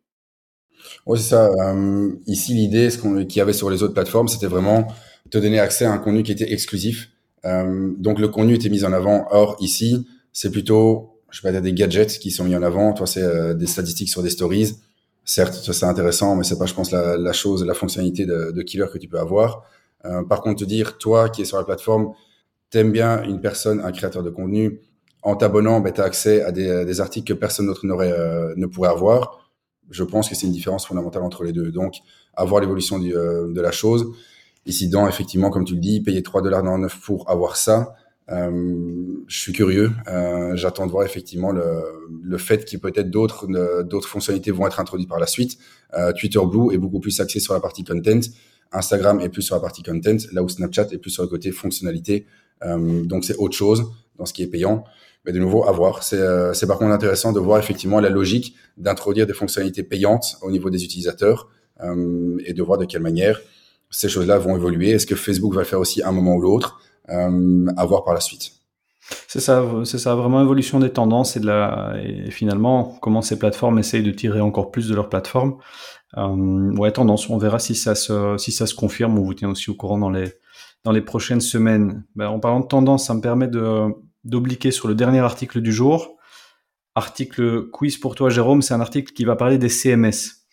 Oui, 1.06 1.20
c'est 1.20 1.30
ça. 1.30 1.50
Euh, 1.50 2.12
ici, 2.28 2.54
l'idée, 2.54 2.90
qu'il 2.90 3.38
y 3.38 3.42
avait 3.42 3.54
sur 3.54 3.70
les 3.70 3.84
autres 3.84 3.94
plateformes, 3.94 4.28
c'était 4.28 4.48
vraiment 4.48 4.88
te 5.30 5.38
donner 5.38 5.60
accès 5.60 5.86
à 5.86 5.92
un 5.92 5.98
contenu 5.98 6.24
qui 6.24 6.32
était 6.32 6.52
exclusif. 6.52 7.10
Euh, 7.46 7.94
donc, 7.98 8.20
le 8.20 8.28
contenu 8.28 8.54
était 8.56 8.70
mis 8.70 8.86
en 8.86 8.94
avant. 8.94 9.28
Or, 9.32 9.58
ici, 9.60 10.08
c'est 10.32 10.52
plutôt, 10.52 11.20
je 11.32 11.42
sais 11.42 11.52
pas, 11.52 11.60
des 11.60 11.74
gadgets 11.74 12.20
qui 12.20 12.32
sont 12.32 12.44
mis 12.44 12.56
en 12.56 12.64
avant. 12.64 12.94
Toi, 12.94 13.08
c'est 13.08 13.24
euh, 13.24 13.54
des 13.54 13.68
statistiques 13.68 14.10
sur 14.10 14.22
des 14.24 14.30
stories. 14.30 14.76
Certes, 15.24 15.54
c'est 15.72 15.86
intéressant, 15.86 16.36
mais 16.36 16.44
c'est 16.44 16.58
pas, 16.58 16.68
je 16.68 16.74
pense, 16.74 16.92
la, 16.92 17.18
la, 17.18 17.34
chose, 17.34 17.66
la 17.66 17.74
fonctionnalité 17.74 18.26
de, 18.26 18.52
de, 18.52 18.62
killer 18.62 18.86
que 18.94 19.00
tu 19.00 19.08
peux 19.08 19.20
avoir. 19.20 19.64
Euh, 20.06 20.24
par 20.24 20.42
contre, 20.42 20.60
te 20.60 20.66
dire, 20.66 20.98
toi 21.00 21.30
qui 21.30 21.42
es 21.42 21.46
sur 21.46 21.58
la 21.58 21.64
plateforme, 21.64 22.14
t'aimes 22.70 22.92
bien 22.92 23.24
une 23.24 23.42
personne, 23.42 23.80
un 23.80 23.92
créateur 23.92 24.22
de 24.22 24.30
contenu, 24.30 24.82
en 25.26 25.36
t'abonnant, 25.36 25.82
ben, 25.82 25.92
tu 25.92 26.00
as 26.00 26.06
accès 26.06 26.42
à 26.42 26.52
des, 26.52 27.02
articles 27.02 27.28
que 27.28 27.38
personne 27.38 27.66
d'autre 27.66 27.86
euh, 27.86 28.54
ne 28.56 28.66
pourrait 28.66 28.90
avoir. 28.90 29.52
Je 29.90 30.04
pense 30.04 30.30
que 30.30 30.36
c'est 30.36 30.48
une 30.48 30.54
différence 30.54 30.88
fondamentale 30.88 31.24
entre 31.24 31.44
les 31.44 31.52
deux. 31.52 31.72
Donc, 31.72 31.96
avoir 32.36 32.62
l'évolution 32.62 33.02
euh, 33.02 33.52
de 33.52 33.62
la 33.62 33.72
chose. 33.72 34.14
Ici 34.66 34.88
dedans, 34.88 35.08
effectivement, 35.08 35.50
comme 35.50 35.66
tu 35.66 35.74
le 35.74 35.80
dis, 35.80 36.02
payer 36.02 36.24
3 36.24 36.42
dollars 36.42 36.64
pour 37.04 37.30
avoir 37.30 37.56
ça, 37.58 37.96
euh, 38.32 39.24
je 39.28 39.40
suis 39.40 39.54
curieux. 39.54 39.92
Euh, 40.08 40.56
J'attends 40.56 40.86
de 40.88 40.92
voir 40.92 41.06
effectivement 41.06 41.52
le, 41.52 41.84
le 42.24 42.38
fait 42.38 42.66
qu'il 42.66 42.80
peut-être 42.80 43.10
d'autres 43.10 43.48
d'autres 43.84 44.08
fonctionnalités 44.08 44.52
vont 44.52 44.66
être 44.66 44.80
introduites 44.80 45.10
par 45.10 45.20
la 45.20 45.28
suite. 45.28 45.58
Euh, 45.94 46.12
Twitter 46.14 46.40
Blue 46.44 46.74
est 46.74 46.78
beaucoup 46.78 47.00
plus 47.00 47.20
axé 47.20 47.40
sur 47.40 47.54
la 47.54 47.60
partie 47.60 47.84
content. 47.84 48.22
Instagram 48.72 49.20
est 49.22 49.30
plus 49.30 49.44
sur 49.44 49.56
la 49.56 49.62
partie 49.62 49.84
content, 49.84 50.18
là 50.34 50.44
où 50.44 50.50
Snapchat 50.50 50.88
est 50.92 50.98
plus 50.98 51.12
sur 51.12 51.24
le 51.24 51.30
côté 51.30 51.52
fonctionnalité. 51.52 52.26
Euh, 52.64 53.04
donc 53.04 53.26
c'est 53.26 53.36
autre 53.36 53.56
chose 53.56 53.86
dans 54.18 54.26
ce 54.26 54.34
qui 54.34 54.44
est 54.44 54.48
payant. 54.48 54.84
Mais 55.26 55.32
de 55.32 55.40
nouveau, 55.40 55.68
à 55.68 55.72
voir. 55.72 56.04
C'est 56.04 56.20
euh, 56.20 56.54
par 56.68 56.78
contre 56.78 56.92
intéressant 56.92 57.34
de 57.34 57.40
voir 57.40 57.60
effectivement 57.60 58.00
la 58.00 58.10
logique 58.10 58.56
d'introduire 58.78 59.26
des 59.26 59.34
fonctionnalités 59.34 59.84
payantes 59.84 60.38
au 60.42 60.52
niveau 60.52 60.70
des 60.70 60.84
utilisateurs 60.84 61.50
euh, 61.84 62.38
et 62.46 62.54
de 62.54 62.64
voir 62.64 62.78
de 62.78 62.86
quelle 62.86 63.02
manière 63.02 63.40
ces 63.90 64.10
choses-là 64.10 64.38
vont 64.38 64.56
évoluer. 64.56 64.92
Est-ce 64.92 65.06
que 65.06 65.16
Facebook 65.16 65.54
va 65.54 65.62
le 65.62 65.66
faire 65.66 65.80
aussi 65.80 66.04
un 66.04 66.12
moment 66.12 66.36
ou 66.36 66.42
l'autre 66.42 66.80
euh, 67.10 67.66
À 67.78 67.86
voir 67.86 68.04
par 68.04 68.14
la 68.14 68.20
suite. 68.20 68.52
C'est 69.28 69.40
ça, 69.40 69.64
c'est 69.84 70.00
ça, 70.00 70.16
vraiment 70.16 70.42
évolution 70.42 70.80
des 70.80 70.90
tendances 70.90 71.38
et 71.38 71.40
de 71.40 71.46
la, 71.46 71.94
et 72.04 72.32
finalement 72.32 72.98
comment 73.02 73.22
ces 73.22 73.38
plateformes 73.38 73.78
essayent 73.78 74.02
de 74.02 74.12
tirer 74.12 74.42
encore 74.42 74.72
plus 74.72 74.88
de 74.90 74.96
leur 74.96 75.10
plateforme. 75.10 75.58
Euh, 76.18 76.76
ouais, 76.76 76.92
tendance. 76.92 77.30
On 77.30 77.38
verra 77.38 77.60
si 77.60 77.76
ça 77.76 77.94
se, 77.94 78.38
si 78.38 78.52
ça 78.52 78.66
se 78.66 78.74
confirme. 78.74 79.18
On 79.18 79.24
vous 79.24 79.34
tient 79.34 79.50
aussi 79.50 79.70
au 79.70 79.76
courant 79.76 79.98
dans 79.98 80.10
les, 80.10 80.34
dans 80.84 80.92
les 80.92 81.02
prochaines 81.02 81.42
semaines. 81.42 82.04
Ben, 82.16 82.30
en 82.30 82.40
parlant 82.40 82.62
de 82.62 82.68
tendance, 82.68 83.06
ça 83.06 83.14
me 83.14 83.22
permet 83.22 83.48
de, 83.48 83.94
d'obliquer 84.26 84.72
sur 84.72 84.88
le 84.88 84.96
dernier 84.96 85.20
article 85.20 85.62
du 85.62 85.72
jour. 85.72 86.18
Article 86.96 87.70
quiz 87.70 87.98
pour 87.98 88.16
toi, 88.16 88.30
Jérôme. 88.30 88.62
C'est 88.62 88.74
un 88.74 88.82
article 88.82 89.14
qui 89.14 89.24
va 89.24 89.36
parler 89.36 89.58
des 89.58 89.70
CMS. 89.70 90.46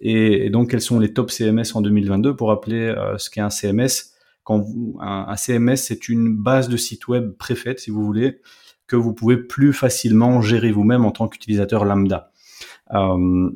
Et, 0.00 0.50
donc, 0.50 0.70
quels 0.70 0.80
sont 0.80 0.98
les 0.98 1.12
top 1.12 1.30
CMS 1.30 1.74
en 1.74 1.82
2022 1.82 2.36
pour 2.36 2.48
rappeler 2.48 2.86
euh, 2.86 3.18
ce 3.18 3.30
qu'est 3.30 3.40
un 3.40 3.50
CMS. 3.50 4.14
Quand 4.44 4.64
un, 5.00 5.36
CMS, 5.36 5.76
c'est 5.76 6.08
une 6.08 6.34
base 6.34 6.68
de 6.68 6.76
site 6.76 7.06
web 7.08 7.32
préfaite, 7.36 7.80
si 7.80 7.90
vous 7.90 8.02
voulez, 8.02 8.40
que 8.86 8.96
vous 8.96 9.12
pouvez 9.12 9.36
plus 9.36 9.74
facilement 9.74 10.40
gérer 10.40 10.70
vous-même 10.70 11.04
en 11.04 11.10
tant 11.10 11.28
qu'utilisateur 11.28 11.84
lambda. 11.84 12.32
Euh, 12.94 13.50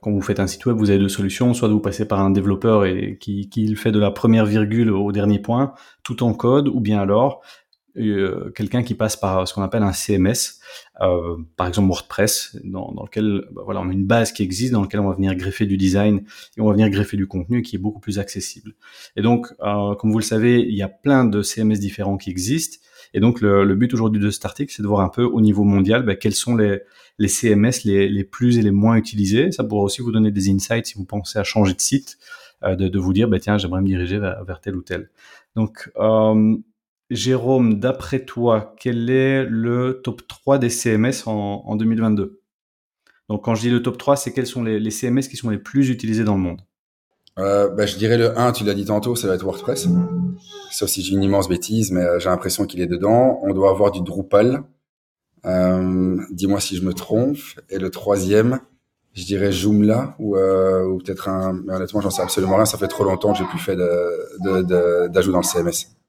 quand 0.00 0.10
vous 0.10 0.22
faites 0.22 0.40
un 0.40 0.46
site 0.46 0.64
web, 0.64 0.76
vous 0.76 0.88
avez 0.88 0.98
deux 0.98 1.08
solutions. 1.08 1.52
Soit 1.52 1.68
vous 1.68 1.80
passez 1.80 2.06
par 2.06 2.20
un 2.20 2.30
développeur 2.30 2.86
et 2.86 3.18
qui, 3.20 3.50
qui 3.50 3.74
fait 3.74 3.92
de 3.92 3.98
la 3.98 4.10
première 4.10 4.46
virgule 4.46 4.90
au 4.90 5.12
dernier 5.12 5.38
point, 5.38 5.74
tout 6.02 6.22
en 6.22 6.32
code, 6.32 6.68
ou 6.68 6.80
bien 6.80 7.00
alors 7.00 7.42
euh, 7.96 8.50
quelqu'un 8.54 8.82
qui 8.82 8.94
passe 8.94 9.16
par 9.16 9.46
ce 9.48 9.54
qu'on 9.54 9.62
appelle 9.62 9.82
un 9.82 9.92
CMS, 9.92 10.60
euh, 11.00 11.36
par 11.56 11.66
exemple 11.66 11.88
WordPress, 11.88 12.56
dans, 12.64 12.94
lequel 13.04 13.44
bah, 13.52 13.62
voilà, 13.64 13.80
on 13.80 13.88
a 13.88 13.92
une 13.92 14.06
base 14.06 14.32
qui 14.32 14.42
existe, 14.42 14.72
dans 14.72 14.82
lequel 14.82 15.00
on 15.00 15.08
va 15.08 15.14
venir 15.14 15.34
greffer 15.34 15.66
du 15.66 15.76
design 15.76 16.22
et 16.56 16.60
on 16.60 16.66
va 16.66 16.72
venir 16.72 16.88
greffer 16.90 17.16
du 17.16 17.26
contenu 17.26 17.62
qui 17.62 17.76
est 17.76 17.78
beaucoup 17.78 18.00
plus 18.00 18.18
accessible. 18.18 18.74
Et 19.16 19.22
donc, 19.22 19.48
euh, 19.62 19.94
comme 19.96 20.12
vous 20.12 20.18
le 20.18 20.24
savez, 20.24 20.60
il 20.60 20.74
y 20.74 20.82
a 20.82 20.88
plein 20.88 21.24
de 21.24 21.42
CMS 21.42 21.78
différents 21.78 22.16
qui 22.16 22.30
existent. 22.30 22.78
Et 23.12 23.20
donc, 23.20 23.40
le, 23.40 23.74
but 23.74 23.92
aujourd'hui 23.92 24.20
de 24.20 24.30
cet 24.30 24.44
article, 24.44 24.72
c'est 24.72 24.82
de 24.82 24.88
voir 24.88 25.00
un 25.00 25.08
peu 25.08 25.24
au 25.24 25.40
niveau 25.40 25.64
mondial 25.64 26.04
bah, 26.04 26.14
quels 26.14 26.34
sont 26.34 26.56
les, 26.56 26.82
CMS 27.26 27.84
les, 27.84 28.24
plus 28.24 28.58
et 28.58 28.62
les 28.62 28.70
moins 28.70 28.94
utilisés. 28.94 29.50
Ça 29.50 29.64
pourra 29.64 29.82
aussi 29.82 30.00
vous 30.00 30.12
donner 30.12 30.30
des 30.30 30.48
insights 30.50 30.86
si 30.86 30.94
vous 30.94 31.04
pensez 31.04 31.38
à 31.38 31.44
changer 31.44 31.74
de 31.74 31.80
site, 31.80 32.18
de, 32.62 32.98
vous 32.98 33.12
dire, 33.12 33.28
bah, 33.28 33.40
tiens, 33.40 33.58
j'aimerais 33.58 33.80
me 33.80 33.86
diriger 33.86 34.18
vers, 34.20 34.60
tel 34.62 34.76
ou 34.76 34.82
tel. 34.82 35.10
Donc, 35.56 35.90
Jérôme, 37.10 37.80
d'après 37.80 38.24
toi, 38.24 38.74
quel 38.78 39.10
est 39.10 39.44
le 39.44 40.00
top 40.02 40.22
3 40.28 40.58
des 40.58 40.70
CMS 40.70 41.26
en, 41.26 41.74
2022 41.74 42.40
Donc 43.28 43.44
quand 43.44 43.56
je 43.56 43.62
dis 43.62 43.70
le 43.70 43.82
top 43.82 43.98
3, 43.98 44.16
c'est 44.16 44.32
quels 44.32 44.46
sont 44.46 44.62
les, 44.62 44.90
CMS 44.90 45.22
qui 45.22 45.36
sont 45.36 45.50
les 45.50 45.58
plus 45.58 45.90
utilisés 45.90 46.22
dans 46.22 46.36
le 46.36 46.40
monde? 46.40 46.60
Euh, 47.40 47.68
bah, 47.68 47.86
Je 47.86 47.96
dirais 47.96 48.16
le 48.16 48.38
1, 48.38 48.52
tu 48.52 48.62
l'as 48.62 48.74
dit 48.74 48.84
tantôt, 48.84 49.16
ça 49.16 49.26
va 49.26 49.34
être 49.34 49.42
WordPress. 49.42 49.88
Sauf 50.70 50.88
si 50.88 51.02
j'ai 51.02 51.14
une 51.14 51.24
immense 51.24 51.48
bêtise, 51.48 51.90
mais 51.90 52.02
euh, 52.02 52.20
j'ai 52.20 52.28
l'impression 52.28 52.64
qu'il 52.64 52.80
est 52.80 52.86
dedans. 52.86 53.40
On 53.42 53.52
doit 53.54 53.70
avoir 53.70 53.90
du 53.90 54.02
Drupal. 54.02 54.62
Euh, 55.46 56.16
dis-moi 56.30 56.60
si 56.60 56.76
je 56.76 56.84
me 56.84 56.92
trompe. 56.92 57.38
Et 57.70 57.78
le 57.78 57.90
troisième, 57.90 58.60
je 59.14 59.24
dirais 59.24 59.50
Joomla 59.50 60.14
ou, 60.20 60.36
ou 60.36 60.98
peut-être 60.98 61.28
un... 61.28 61.60
Mais 61.64 61.74
honnêtement, 61.74 62.00
j'en 62.00 62.10
sais 62.10 62.22
absolument 62.22 62.54
rien. 62.54 62.66
Ça 62.66 62.78
fait 62.78 62.88
trop 62.88 63.02
longtemps 63.02 63.32
que 63.32 63.38
j'ai 63.38 63.46
plus 63.46 63.58
fait 63.58 63.74
d'ajout 63.74 65.32
dans 65.32 65.40
le 65.40 65.44
CMS. 65.44 65.99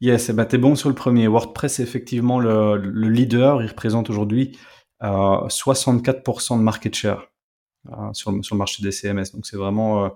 Yes, 0.00 0.30
bah 0.30 0.44
t'es 0.44 0.58
bon 0.58 0.74
sur 0.74 0.88
le 0.88 0.94
premier. 0.94 1.26
WordPress 1.26 1.80
est 1.80 1.82
effectivement 1.82 2.40
le, 2.40 2.76
le 2.76 3.08
leader. 3.08 3.62
Il 3.62 3.68
représente 3.68 4.10
aujourd'hui 4.10 4.58
euh, 5.02 5.06
64% 5.06 6.58
de 6.58 6.62
market 6.62 6.94
share 6.94 7.30
euh, 7.88 8.12
sur, 8.12 8.32
le, 8.32 8.42
sur, 8.42 8.54
le 8.54 8.58
marché 8.58 8.82
des 8.82 8.92
CMS. 8.92 9.32
Donc 9.32 9.46
c'est 9.46 9.56
vraiment, 9.56 10.04
euh, 10.04 10.08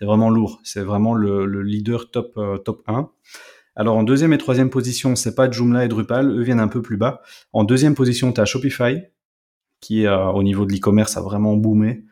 vraiment 0.00 0.30
lourd. 0.30 0.60
C'est 0.64 0.82
vraiment 0.82 1.14
le, 1.14 1.46
le, 1.46 1.62
leader 1.62 2.10
top, 2.10 2.32
euh, 2.36 2.58
top 2.58 2.82
1. 2.86 3.10
Alors 3.76 3.96
en 3.96 4.02
deuxième 4.02 4.32
et 4.32 4.38
troisième 4.38 4.70
position, 4.70 5.14
c'est 5.16 5.34
pas 5.34 5.50
Joomla 5.50 5.84
et 5.84 5.88
Drupal. 5.88 6.30
Eux 6.30 6.42
viennent 6.42 6.60
un 6.60 6.68
peu 6.68 6.82
plus 6.82 6.96
bas. 6.96 7.22
En 7.52 7.64
deuxième 7.64 7.94
position, 7.94 8.32
tu 8.32 8.40
as 8.40 8.46
Shopify, 8.46 9.02
qui 9.80 10.06
euh, 10.06 10.26
au 10.28 10.42
niveau 10.42 10.64
de 10.64 10.72
l'e-commerce 10.72 11.16
a 11.16 11.20
vraiment 11.20 11.56
boomé. 11.56 12.04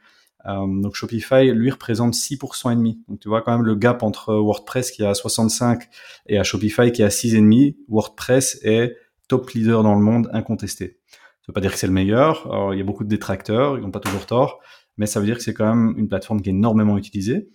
Euh, 0.47 0.67
donc 0.81 0.95
Shopify, 0.95 1.51
lui, 1.53 1.71
représente 1.71 2.15
6% 2.15 2.73
et 2.73 2.77
demi. 2.77 3.03
Donc 3.09 3.21
tu 3.21 3.29
vois 3.29 3.43
quand 3.43 3.53
même 3.53 3.65
le 3.65 3.75
gap 3.75 4.03
entre 4.03 4.35
WordPress 4.35 4.91
qui 4.91 5.03
est 5.03 5.07
à 5.07 5.15
65 5.15 5.89
et 6.27 6.39
à 6.39 6.45
Shopify 6.45 6.93
qui 6.93 7.03
est 7.03 7.07
à 7.07 7.09
6,5. 7.09 7.77
WordPress 7.89 8.59
est 8.63 8.97
top 9.29 9.51
leader 9.51 9.83
dans 9.83 9.95
le 9.95 10.03
monde, 10.03 10.29
incontesté. 10.33 10.99
Ça 11.11 11.47
veut 11.49 11.55
pas 11.55 11.61
dire 11.61 11.73
que 11.73 11.79
c'est 11.79 11.87
le 11.87 11.93
meilleur. 11.93 12.71
il 12.73 12.79
y 12.79 12.81
a 12.81 12.85
beaucoup 12.85 13.05
de 13.05 13.09
détracteurs, 13.09 13.77
ils 13.77 13.83
n'ont 13.83 13.91
pas 13.91 14.01
toujours 14.01 14.27
tort, 14.27 14.61
mais 14.97 15.07
ça 15.07 15.21
veut 15.21 15.27
dire 15.27 15.37
que 15.37 15.43
c'est 15.43 15.55
quand 15.55 15.75
même 15.75 15.95
une 15.99 16.09
plateforme 16.09 16.41
qui 16.41 16.49
est 16.49 16.53
énormément 16.53 16.97
utilisée. 16.97 17.49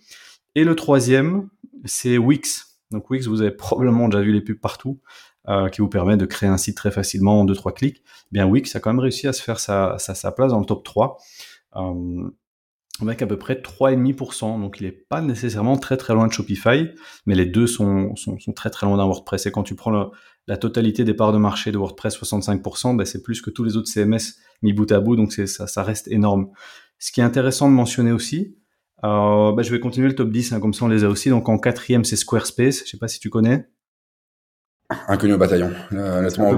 Et 0.54 0.64
le 0.64 0.74
troisième, 0.74 1.48
c'est 1.84 2.18
Wix. 2.18 2.78
Donc 2.90 3.08
Wix, 3.10 3.26
vous 3.26 3.40
avez 3.40 3.50
probablement 3.56 4.08
déjà 4.08 4.22
vu 4.22 4.32
les 4.32 4.40
pubs 4.40 4.60
partout, 4.60 5.00
euh, 5.48 5.68
qui 5.68 5.80
vous 5.80 5.88
permet 5.88 6.16
de 6.16 6.26
créer 6.26 6.48
un 6.48 6.58
site 6.58 6.76
très 6.76 6.90
facilement 6.90 7.40
en 7.40 7.46
2-3 7.46 7.72
clics. 7.72 8.02
Eh 8.04 8.28
bien 8.32 8.46
Wix 8.46 8.74
a 8.76 8.80
quand 8.80 8.90
même 8.92 9.00
réussi 9.00 9.26
à 9.26 9.32
se 9.32 9.42
faire 9.42 9.58
sa, 9.58 9.96
place 10.36 10.50
dans 10.50 10.60
le 10.60 10.66
top 10.66 10.84
3. 10.84 11.16
Euh, 11.76 12.30
avec 13.00 13.22
à 13.22 13.26
peu 13.26 13.38
près 13.38 13.54
3,5%. 13.54 14.60
Donc 14.60 14.80
il 14.80 14.86
n'est 14.86 14.92
pas 14.92 15.20
nécessairement 15.20 15.76
très 15.76 15.96
très 15.96 16.14
loin 16.14 16.26
de 16.26 16.32
Shopify, 16.32 16.88
mais 17.26 17.34
les 17.34 17.46
deux 17.46 17.66
sont, 17.66 18.14
sont, 18.16 18.38
sont 18.38 18.52
très 18.52 18.70
très 18.70 18.86
loin 18.86 18.96
d'un 18.96 19.06
WordPress. 19.06 19.46
Et 19.46 19.52
quand 19.52 19.62
tu 19.62 19.74
prends 19.74 20.10
la 20.46 20.56
totalité 20.56 21.04
des 21.04 21.14
parts 21.14 21.32
de 21.32 21.38
marché 21.38 21.72
de 21.72 21.78
WordPress, 21.78 22.16
65%, 22.18 22.96
ben 22.96 23.04
c'est 23.04 23.22
plus 23.22 23.40
que 23.40 23.50
tous 23.50 23.64
les 23.64 23.76
autres 23.76 23.88
CMS 23.88 24.36
mis 24.62 24.72
bout 24.72 24.90
à 24.92 25.00
bout, 25.00 25.16
donc 25.16 25.32
ça, 25.32 25.66
ça 25.66 25.82
reste 25.82 26.08
énorme. 26.08 26.50
Ce 26.98 27.12
qui 27.12 27.20
est 27.20 27.24
intéressant 27.24 27.68
de 27.68 27.74
mentionner 27.74 28.12
aussi, 28.12 28.56
euh, 29.04 29.52
ben 29.52 29.62
je 29.62 29.70
vais 29.70 29.80
continuer 29.80 30.08
le 30.08 30.14
top 30.14 30.30
10, 30.30 30.52
hein, 30.52 30.60
comme 30.60 30.74
ça 30.74 30.84
on 30.84 30.88
les 30.88 31.04
a 31.04 31.08
aussi. 31.08 31.30
Donc 31.30 31.48
en 31.48 31.58
quatrième, 31.58 32.04
c'est 32.04 32.16
Squarespace, 32.16 32.82
je 32.84 32.90
sais 32.90 32.98
pas 32.98 33.08
si 33.08 33.20
tu 33.20 33.30
connais. 33.30 33.68
Inconnu 35.08 35.34
au 35.34 35.38
bataillon. 35.38 35.70
Euh, 35.92 36.18
honnêtement, 36.18 36.50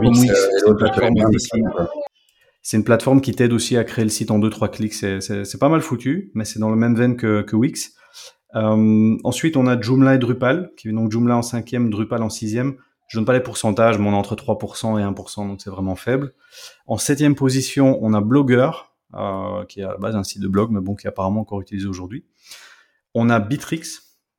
c'est 2.63 2.77
une 2.77 2.85
plateforme 2.85 3.21
qui 3.21 3.33
t'aide 3.33 3.53
aussi 3.53 3.77
à 3.77 3.85
créer 3.85 4.05
le 4.05 4.11
site 4.11 4.31
en 4.31 4.39
deux 4.39 4.51
trois 4.51 4.69
clics. 4.69 4.95
C'est 4.95 5.59
pas 5.59 5.69
mal 5.69 5.81
foutu, 5.81 6.31
mais 6.35 6.45
c'est 6.45 6.61
dans 6.61 6.71
le 6.71 6.77
même 6.77 6.95
veine 6.95 7.17
que, 7.17 7.43
que 7.43 7.57
Wix. 7.57 7.95
Euh, 8.55 9.17
ensuite, 9.25 9.57
on 9.57 9.67
a 9.67 9.81
Joomla 9.81 10.15
et 10.15 10.19
Drupal, 10.19 10.71
qui 10.77 10.89
est 10.89 10.93
donc 10.93 11.11
Joomla 11.11 11.37
en 11.37 11.43
cinquième, 11.43 11.91
Drupal 11.91 12.23
en 12.23 12.31
sixième. 12.31 12.77
Je 13.09 13.19
donne 13.19 13.25
pas 13.25 13.33
les 13.33 13.41
pourcentages, 13.41 13.99
mais 13.99 14.09
on 14.09 14.13
est 14.13 14.17
entre 14.17 14.37
3% 14.37 14.99
et 14.99 15.03
1%, 15.03 15.49
donc 15.49 15.61
c'est 15.61 15.71
vraiment 15.71 15.97
faible. 15.97 16.33
En 16.87 16.97
septième 16.97 17.35
position, 17.35 17.99
on 18.01 18.15
a 18.15 18.21
Blogger, 18.21 18.71
euh, 19.15 19.65
qui 19.67 19.81
est 19.81 19.85
à 19.85 19.89
la 19.89 19.99
base 19.99 20.17
un 20.17 20.25
site 20.25 20.41
de 20.41 20.49
blog, 20.49 20.71
mais 20.71 20.81
bon, 20.81 20.95
qui 20.95 21.07
est 21.07 21.11
apparemment 21.11 21.41
encore 21.41 21.61
utilisé 21.61 21.87
aujourd'hui. 21.87 22.25
On 23.15 23.29
a 23.29 23.41
Bitrix, 23.41 23.83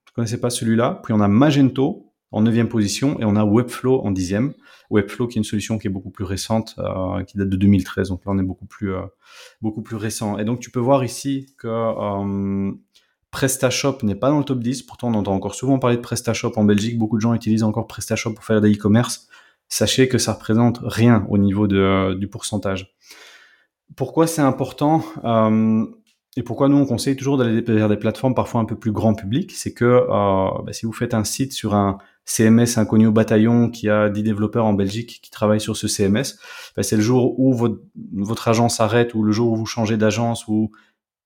je 0.08 0.14
connaissais 0.14 0.40
pas 0.40 0.50
celui-là. 0.50 1.02
Puis 1.04 1.14
on 1.14 1.22
a 1.22 1.28
Magento, 1.28 2.13
en 2.34 2.42
neuvième 2.42 2.68
position 2.68 3.20
et 3.20 3.26
on 3.26 3.36
a 3.36 3.46
Webflow 3.46 4.02
en 4.02 4.12
dixième. 4.12 4.54
Webflow 4.90 5.28
qui 5.28 5.38
est 5.38 5.42
une 5.42 5.46
solution 5.46 5.78
qui 5.78 5.88
est 5.88 5.92
beaucoup 5.92 6.10
plus 6.10 6.26
récente, 6.26 6.76
euh, 6.80 7.24
qui 7.24 7.38
date 7.38 7.50
de 7.50 7.56
2013. 7.56 8.10
Donc 8.10 8.26
là, 8.26 8.32
on 8.34 8.40
est 8.40 8.44
beaucoup 8.44 8.66
plus 8.66 8.94
euh, 8.94 9.02
beaucoup 9.62 9.84
plus 9.84 9.96
récent. 9.96 10.38
Et 10.40 10.44
donc 10.44 10.60
tu 10.60 10.72
peux 10.72 10.80
voir 10.80 11.04
ici 11.04 11.54
que 11.58 11.68
euh, 11.68 12.72
PrestaShop 13.32 14.00
n'est 14.04 14.16
pas 14.16 14.30
dans 14.30 14.40
le 14.40 14.44
top 14.44 14.60
10. 14.60 14.82
Pourtant, 14.84 15.10
on 15.10 15.14
entend 15.14 15.34
encore 15.34 15.54
souvent 15.54 15.78
parler 15.78 15.96
de 15.96 16.02
PrestaShop 16.02 16.54
en 16.56 16.64
Belgique. 16.64 16.98
Beaucoup 16.98 17.18
de 17.18 17.22
gens 17.22 17.36
utilisent 17.36 17.64
encore 17.64 17.86
PrestaShop 17.86 18.34
pour 18.34 18.44
faire 18.44 18.62
des 18.62 18.74
e-commerce. 18.74 19.28
Sachez 19.70 20.08
que 20.08 20.18
ça 20.18 20.34
représente 20.34 20.80
rien 20.84 21.26
au 21.30 21.38
niveau 21.38 21.68
de, 21.68 22.16
du 22.16 22.28
pourcentage. 22.28 22.96
Pourquoi 23.96 24.28
c'est 24.28 24.42
important? 24.42 25.04
Et 26.36 26.42
pourquoi 26.42 26.68
nous 26.68 26.78
on 26.78 26.86
conseille 26.86 27.16
toujours 27.16 27.38
d'aller 27.38 27.62
vers 27.62 27.90
des 27.90 27.98
plateformes 27.98 28.34
parfois 28.34 28.60
un 28.62 28.66
peu 28.66 28.76
plus 28.76 28.92
grand 28.92 29.14
public, 29.14 29.52
c'est 29.52 29.74
que 29.74 29.86
euh, 29.86 30.64
bah, 30.64 30.74
si 30.74 30.86
vous 30.86 30.94
faites 30.94 31.14
un 31.14 31.24
site 31.24 31.54
sur 31.54 31.76
un 31.76 32.00
CMS 32.26 32.78
inconnu 32.78 33.06
au 33.08 33.12
bataillon 33.12 33.70
qui 33.70 33.90
a 33.90 34.10
10 34.10 34.24
développeurs 34.24 34.66
en 34.66 34.74
Belgique 34.74 35.20
qui 35.22 35.30
travaillent 35.30 35.62
sur 35.62 35.78
ce 35.78 35.88
CMS, 35.88 36.40
bah, 36.76 36.82
c'est 36.82 36.96
le 36.96 37.04
jour 37.04 37.40
où 37.40 37.54
votre, 37.54 38.48
agence 38.48 38.80
arrête 38.80 39.14
ou 39.14 39.24
le 39.24 39.32
jour 39.32 39.52
où 39.52 39.56
vous 39.56 39.66
changez 39.68 39.98
d'agence 39.98 40.48
ou 40.48 40.72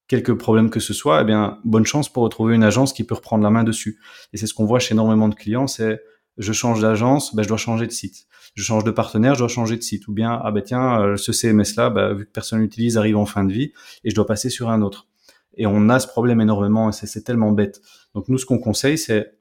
quelques 0.09 0.33
problèmes 0.33 0.69
que 0.69 0.79
ce 0.79 0.93
soit, 0.93 1.21
eh 1.21 1.25
bien, 1.25 1.59
bonne 1.63 1.85
chance 1.85 2.11
pour 2.11 2.23
retrouver 2.23 2.55
une 2.55 2.63
agence 2.63 2.91
qui 2.91 3.03
peut 3.03 3.15
reprendre 3.15 3.43
la 3.43 3.49
main 3.49 3.63
dessus. 3.63 3.99
Et 4.33 4.37
c'est 4.37 4.47
ce 4.47 4.53
qu'on 4.53 4.65
voit 4.65 4.79
chez 4.79 4.93
énormément 4.93 5.29
de 5.29 5.35
clients, 5.35 5.67
c'est 5.67 6.01
je 6.37 6.53
change 6.53 6.81
d'agence, 6.81 7.35
ben, 7.35 7.43
je 7.43 7.47
dois 7.47 7.57
changer 7.57 7.87
de 7.87 7.91
site. 7.91 8.27
Je 8.55 8.63
change 8.63 8.83
de 8.83 8.91
partenaire, 8.91 9.33
je 9.33 9.39
dois 9.39 9.47
changer 9.47 9.75
de 9.75 9.81
site. 9.81 10.07
Ou 10.07 10.13
bien, 10.13 10.39
ah 10.43 10.51
ben 10.51 10.61
tiens, 10.61 11.01
euh, 11.01 11.17
ce 11.17 11.31
CMS-là, 11.31 11.89
ben, 11.89 12.13
vu 12.13 12.25
que 12.25 12.31
personne 12.31 12.59
l'utilise, 12.59 12.97
arrive 12.97 13.17
en 13.17 13.25
fin 13.25 13.43
de 13.43 13.51
vie 13.51 13.71
et 14.03 14.09
je 14.09 14.15
dois 14.15 14.25
passer 14.25 14.49
sur 14.49 14.69
un 14.69 14.81
autre. 14.81 15.07
Et 15.55 15.65
on 15.65 15.89
a 15.89 15.99
ce 15.99 16.07
problème 16.07 16.39
énormément 16.39 16.89
et 16.89 16.91
c'est 16.91 17.23
tellement 17.23 17.51
bête. 17.51 17.81
Donc 18.13 18.29
nous, 18.29 18.37
ce 18.37 18.45
qu'on 18.45 18.59
conseille, 18.59 18.97
c'est 18.97 19.37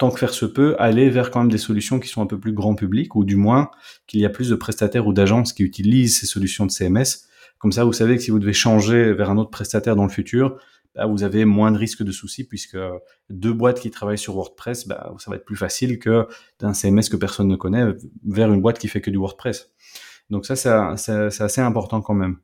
tant 0.00 0.10
que 0.10 0.18
faire 0.18 0.32
se 0.32 0.46
peut, 0.46 0.76
aller 0.78 1.10
vers 1.10 1.30
quand 1.30 1.40
même 1.40 1.50
des 1.50 1.58
solutions 1.58 2.00
qui 2.00 2.08
sont 2.08 2.22
un 2.22 2.26
peu 2.26 2.40
plus 2.40 2.54
grand 2.54 2.74
public, 2.74 3.16
ou 3.16 3.24
du 3.24 3.36
moins 3.36 3.70
qu'il 4.06 4.20
y 4.20 4.24
a 4.24 4.30
plus 4.30 4.48
de 4.48 4.54
prestataires 4.54 5.06
ou 5.06 5.12
d'agences 5.12 5.52
qui 5.52 5.62
utilisent 5.62 6.18
ces 6.18 6.26
solutions 6.26 6.64
de 6.64 6.70
CMS. 6.70 7.26
Comme 7.58 7.72
ça, 7.72 7.84
vous 7.84 7.92
savez 7.92 8.16
que 8.16 8.22
si 8.22 8.30
vous 8.30 8.38
devez 8.38 8.54
changer 8.54 9.12
vers 9.12 9.28
un 9.28 9.36
autre 9.36 9.50
prestataire 9.50 9.96
dans 9.96 10.04
le 10.04 10.10
futur, 10.10 10.58
bah, 10.94 11.06
vous 11.06 11.22
avez 11.22 11.44
moins 11.44 11.70
de 11.70 11.78
risques 11.78 12.02
de 12.02 12.12
soucis 12.12 12.46
puisque 12.46 12.78
deux 13.28 13.52
boîtes 13.52 13.80
qui 13.80 13.90
travaillent 13.90 14.18
sur 14.18 14.34
WordPress, 14.34 14.88
bah, 14.88 15.14
ça 15.18 15.30
va 15.30 15.36
être 15.36 15.44
plus 15.44 15.56
facile 15.56 15.98
que 15.98 16.26
d'un 16.58 16.74
CMS 16.74 17.08
que 17.10 17.16
personne 17.16 17.48
ne 17.48 17.56
connaît 17.56 17.84
vers 18.26 18.52
une 18.52 18.60
boîte 18.60 18.78
qui 18.78 18.88
fait 18.88 19.00
que 19.00 19.10
du 19.10 19.18
WordPress. 19.18 19.70
Donc 20.30 20.46
ça, 20.46 20.56
c'est 20.56 21.42
assez 21.42 21.60
important 21.60 22.00
quand 22.00 22.14
même. 22.14 22.38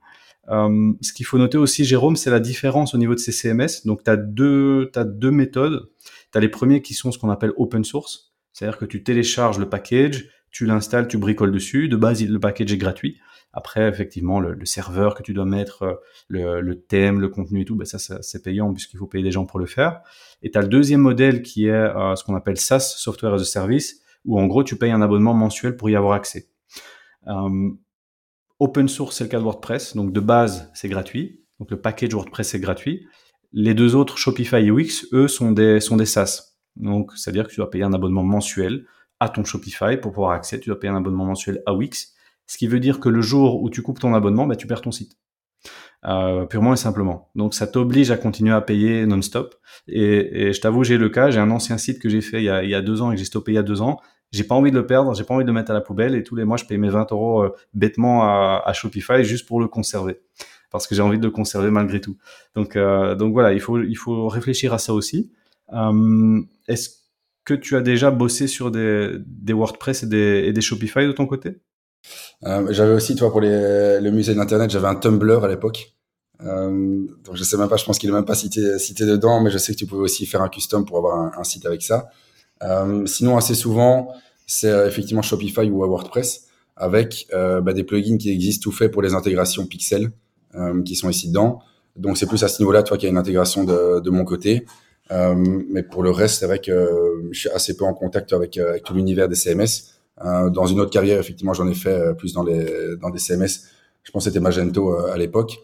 Euh, 0.49 0.93
ce 1.01 1.13
qu'il 1.13 1.27
faut 1.27 1.39
noter 1.39 1.59
aussi, 1.59 1.85
Jérôme, 1.85 2.17
c'est 2.17 2.31
la 2.31 2.41
différence 2.41 2.95
au 2.95 2.99
niveau 2.99 3.15
de 3.15 3.21
ces 3.21 3.33
CMS. 3.33 3.85
Donc, 3.85 4.05
tu 4.05 4.11
as 4.11 4.17
deux, 4.17 4.91
as 4.95 5.05
deux 5.05 5.31
méthodes. 5.31 5.91
Tu 6.33 6.39
as 6.39 6.41
les 6.41 6.49
premiers 6.49 6.83
qui 6.83 6.95
sont 6.95 7.13
ce 7.13 7.19
qu'on 7.19 7.31
appelle 7.31 7.53
open 7.57 7.85
source, 7.85 8.33
c'est-à-dire 8.53 8.79
que 8.79 8.85
tu 8.85 9.03
télécharges 9.03 9.59
le 9.59 9.69
package, 9.69 10.29
tu 10.51 10.67
l'installes, 10.67 11.09
tu 11.09 11.19
bricoles 11.19 11.53
dessus. 11.53 11.89
De 11.89 11.97
base, 11.97 12.25
le 12.25 12.41
package 12.41 12.73
est 12.73 12.79
gratuit. 12.79 13.19
Après, 13.59 13.89
effectivement, 13.89 14.39
le, 14.39 14.67
serveur 14.67 15.15
que 15.15 15.23
tu 15.23 15.33
dois 15.33 15.47
mettre, 15.47 15.83
euh, 15.83 16.61
le, 16.61 16.75
thème, 16.75 17.21
le 17.23 17.31
contenu 17.31 17.63
et 17.63 17.65
tout, 17.65 17.75
ben 17.75 17.87
ça, 17.87 17.99
c'est 18.21 18.43
payant 18.43 18.71
puisqu'il 18.75 18.99
faut 18.99 19.07
payer 19.07 19.25
des 19.25 19.33
gens 19.33 19.47
pour 19.47 19.59
le 19.59 19.65
faire. 19.65 20.03
Et 20.43 20.51
tu 20.51 20.59
as 20.59 20.61
le 20.61 20.69
deuxième 20.69 21.01
modèle 21.01 21.41
qui 21.41 21.69
est 21.69 21.71
euh, 21.71 22.15
ce 22.17 22.23
qu'on 22.23 22.37
appelle 22.37 22.59
SaaS, 22.59 22.81
Software 22.99 23.33
as 23.33 23.41
a 23.41 23.45
Service, 23.45 24.03
où 24.27 24.39
en 24.39 24.45
gros, 24.47 24.63
tu 24.63 24.77
payes 24.77 24.91
un 24.91 25.01
abonnement 25.01 25.33
mensuel 25.33 25.75
pour 25.79 25.89
y 25.89 25.97
avoir 25.97 26.13
accès. 26.13 26.51
Euh, 27.29 27.71
Open 28.59 28.89
source, 28.89 29.17
c'est 29.17 29.25
le 29.25 29.31
cas 29.31 29.39
de 29.39 29.45
WordPress. 29.45 29.97
Donc 29.97 30.13
de 30.13 30.21
base, 30.21 30.71
c'est 30.75 30.91
gratuit. 30.91 31.43
Donc 31.59 31.71
le 31.71 31.81
package 31.81 32.13
WordPress, 32.13 32.51
c'est 32.51 32.61
gratuit. 32.61 33.07
Les 33.53 33.73
deux 33.73 33.95
autres, 33.97 34.19
Shopify 34.19 34.57
et 34.57 34.71
Wix, 34.71 35.07
eux, 35.15 35.29
sont 35.29 35.53
des, 35.53 35.81
sont 35.81 35.97
des 35.97 36.05
SaaS. 36.05 36.59
Donc, 36.77 37.13
c'est-à-dire 37.17 37.45
que 37.45 37.51
tu 37.51 37.57
dois 37.57 37.71
payer 37.71 37.85
un 37.85 37.95
abonnement 37.95 38.23
mensuel 38.23 38.85
à 39.19 39.31
ton 39.31 39.45
Shopify 39.45 39.97
pour 39.97 40.13
pouvoir 40.13 40.33
accéder. 40.33 40.61
Tu 40.63 40.69
dois 40.69 40.79
payer 40.79 40.93
un 40.93 40.97
abonnement 40.97 41.25
mensuel 41.25 41.63
à 41.65 41.73
Wix. 41.73 42.16
Ce 42.47 42.59
qui 42.59 42.67
veut 42.67 42.81
dire 42.81 43.01
que 43.01 43.09
le 43.09 43.21
jour 43.21 43.63
où 43.63 43.71
tu 43.71 43.83
coupes 43.83 43.99
ton 43.99 44.15
abonnement, 44.15 44.47
bah, 44.47 44.57
tu 44.57 44.67
perds 44.67 44.83
ton 44.83 44.93
site. 44.93 45.17
Euh, 46.05 46.45
purement 46.47 46.75
et 46.75 46.77
simplement. 46.77 47.31
Donc 47.35 47.55
ça 47.55 47.67
t'oblige 47.67 48.11
à 48.11 48.17
continuer 48.17 48.53
à 48.53 48.61
payer 48.61 49.07
non-stop. 49.07 49.57
Et, 49.89 50.53
je 50.53 50.61
t'avoue, 50.61 50.85
j'ai 50.85 50.99
le 50.99 51.09
cas, 51.09 51.31
j'ai 51.31 51.41
un 51.41 51.51
ancien 51.51 51.79
site 51.79 52.01
que 52.01 52.09
j'ai 52.09 52.21
fait 52.21 52.41
il 52.43 52.45
y, 52.45 52.75
a, 52.75 52.83
deux 52.83 53.03
ans 53.03 53.11
et 53.11 53.15
que 53.15 53.19
j'ai 53.19 53.25
stoppé 53.25 53.53
il 53.53 53.55
y 53.57 53.59
a 53.59 53.63
deux 53.63 53.83
ans 53.83 53.99
j'ai 54.33 54.43
pas 54.43 54.57
envie 54.57 54.73
de 54.73 54.77
le 54.77 54.85
perdre, 54.85 55.15
j'ai 55.15 55.23
pas 55.23 55.35
envie 55.35 55.45
de 55.45 55.49
le 55.49 55.55
mettre 55.55 55.71
à 55.71 55.75
la 55.75 55.81
poubelle 55.81 56.17
et 56.17 56.25
tous 56.25 56.35
les 56.35 56.45
mois 56.45 56.57
je 56.57 56.65
paye 56.65 56.79
mes 56.79 56.89
20 56.89 57.13
euros 57.13 57.45
euh, 57.45 57.55
bêtement 57.75 58.25
à, 58.25 58.73
Shopify 58.75 59.25
juste 59.25 59.47
pour 59.47 59.61
le 59.61 59.69
conserver 59.69 60.21
parce 60.73 60.89
que 60.89 60.97
j'ai 60.97 61.01
envie 61.01 61.19
de 61.19 61.25
le 61.25 61.31
conserver 61.31 61.71
malgré 61.71 62.01
tout. 62.01 62.17
Donc 62.55 62.75
euh, 62.75 63.15
donc 63.15 63.33
voilà, 63.33 63.53
il 63.53 63.61
faut 63.61 63.81
il 63.81 63.95
faut 63.95 64.29
réfléchir 64.29 64.75
à 64.75 64.79
ça 64.79 64.93
aussi. 64.95 65.33
Est-ce 66.69 66.91
que 67.45 67.55
tu 67.55 67.77
as 67.77 67.81
déjà 67.81 68.11
bossé 68.11 68.49
sur 68.49 68.73
des, 68.73 69.23
WordPress 69.49 70.03
et 70.03 70.53
des 70.53 70.61
Shopify 70.61 71.07
de 71.07 71.13
ton 71.13 71.27
côté? 71.27 71.61
Euh, 72.45 72.67
J'avais 72.71 72.93
aussi, 72.93 73.17
toi, 73.17 73.31
pour 73.31 73.41
le 73.41 74.11
musée 74.11 74.35
d'Internet, 74.35 74.71
j'avais 74.71 74.89
un 74.89 74.97
Tumblr 74.97 75.45
à 75.45 75.49
l'époque. 75.49 75.97
Euh, 76.43 77.07
donc 77.25 77.35
je 77.35 77.45
sais 77.45 77.57
même 77.57 77.69
pas, 77.69 77.77
je 77.77 77.85
pense 77.85 77.99
qu'il 77.99 78.11
est 78.11 78.13
même 78.13 78.25
pas 78.25 78.35
cité, 78.35 78.61
dedans, 79.07 79.41
mais 79.41 79.51
je 79.51 79.59
sais 79.59 79.73
que 79.73 79.79
tu 79.79 79.87
pouvais 79.87 80.03
aussi 80.03 80.27
faire 80.27 80.43
un 80.43 80.49
custom 80.49 80.85
pour 80.85 80.99
avoir 80.99 81.39
un, 81.39 81.45
site 81.45 81.67
avec 81.67 81.83
ça. 81.83 82.09
Euh, 82.63 83.07
sinon, 83.07 83.37
assez 83.37 83.55
souvent, 83.55 84.13
c'est 84.47 84.71
euh, 84.71 84.87
effectivement 84.87 85.23
Shopify 85.23 85.71
ou 85.71 85.85
WordPress 85.85 86.47
avec 86.79 87.27
bah, 87.33 87.73
des 87.73 87.85
plugins 87.85 88.19
qui 88.19 88.31
existent 88.31 88.65
tout 88.65 88.73
fait 88.73 88.91
pour 88.91 89.01
les 89.01 89.15
intégrations 89.15 89.65
Pixel 89.67 90.11
qui 90.85 90.95
sont 90.95 91.09
ici 91.09 91.29
dedans. 91.29 91.61
Donc 91.97 92.19
c'est 92.19 92.27
plus 92.27 92.45
à 92.45 92.49
ce 92.49 92.61
niveau-là, 92.61 92.83
toi, 92.83 92.99
qu'il 92.99 93.07
y 93.07 93.09
a 93.09 93.11
une 93.11 93.17
intégration 93.17 93.65
de, 93.65 94.11
mon 94.11 94.25
côté. 94.25 94.67
Mais 95.11 95.83
pour 95.83 96.03
le 96.03 96.11
reste, 96.11 96.41
c'est 96.41 96.47
vrai 96.47 96.59
que 96.59 97.31
je 97.31 97.41
suis 97.41 97.49
assez 97.49 97.79
peu 97.79 97.87
en 97.87 97.95
contact 97.95 98.35
avec, 98.35 98.59
avec 98.59 98.85
tout 98.85 98.93
l'univers 98.93 99.27
des 99.27 99.37
CMS. 99.37 99.96
Euh, 100.25 100.51
dans 100.51 100.67
une 100.67 100.81
autre 100.81 100.91
carrière, 100.91 101.19
effectivement, 101.19 101.53
j'en 101.53 101.69
ai 101.69 101.75
fait 101.75 102.15
plus 102.17 102.33
dans, 102.33 102.43
les, 102.43 102.97
dans 103.01 103.11
des 103.11 103.19
CMS. 103.19 103.69
Je 104.03 104.11
pense 104.11 104.25
que 104.25 104.31
c'était 104.31 104.41
Magento 104.41 104.97
à 104.97 105.17
l'époque. 105.17 105.59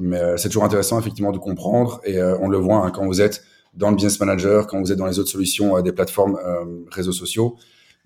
Mais 0.00 0.36
c'est 0.36 0.48
toujours 0.48 0.64
intéressant, 0.64 0.98
effectivement, 0.98 1.32
de 1.32 1.38
comprendre. 1.38 2.00
Et 2.04 2.22
on 2.22 2.48
le 2.48 2.58
voit 2.58 2.84
hein, 2.84 2.90
quand 2.90 3.04
vous 3.04 3.20
êtes 3.20 3.42
dans 3.78 3.90
le 3.90 3.96
business 3.96 4.18
manager, 4.20 4.66
quand 4.66 4.80
vous 4.80 4.92
êtes 4.92 4.98
dans 4.98 5.06
les 5.06 5.18
autres 5.18 5.30
solutions 5.30 5.76
euh, 5.76 5.82
des 5.82 5.92
plateformes 5.92 6.38
euh, 6.44 6.84
réseaux 6.90 7.12
sociaux, 7.12 7.56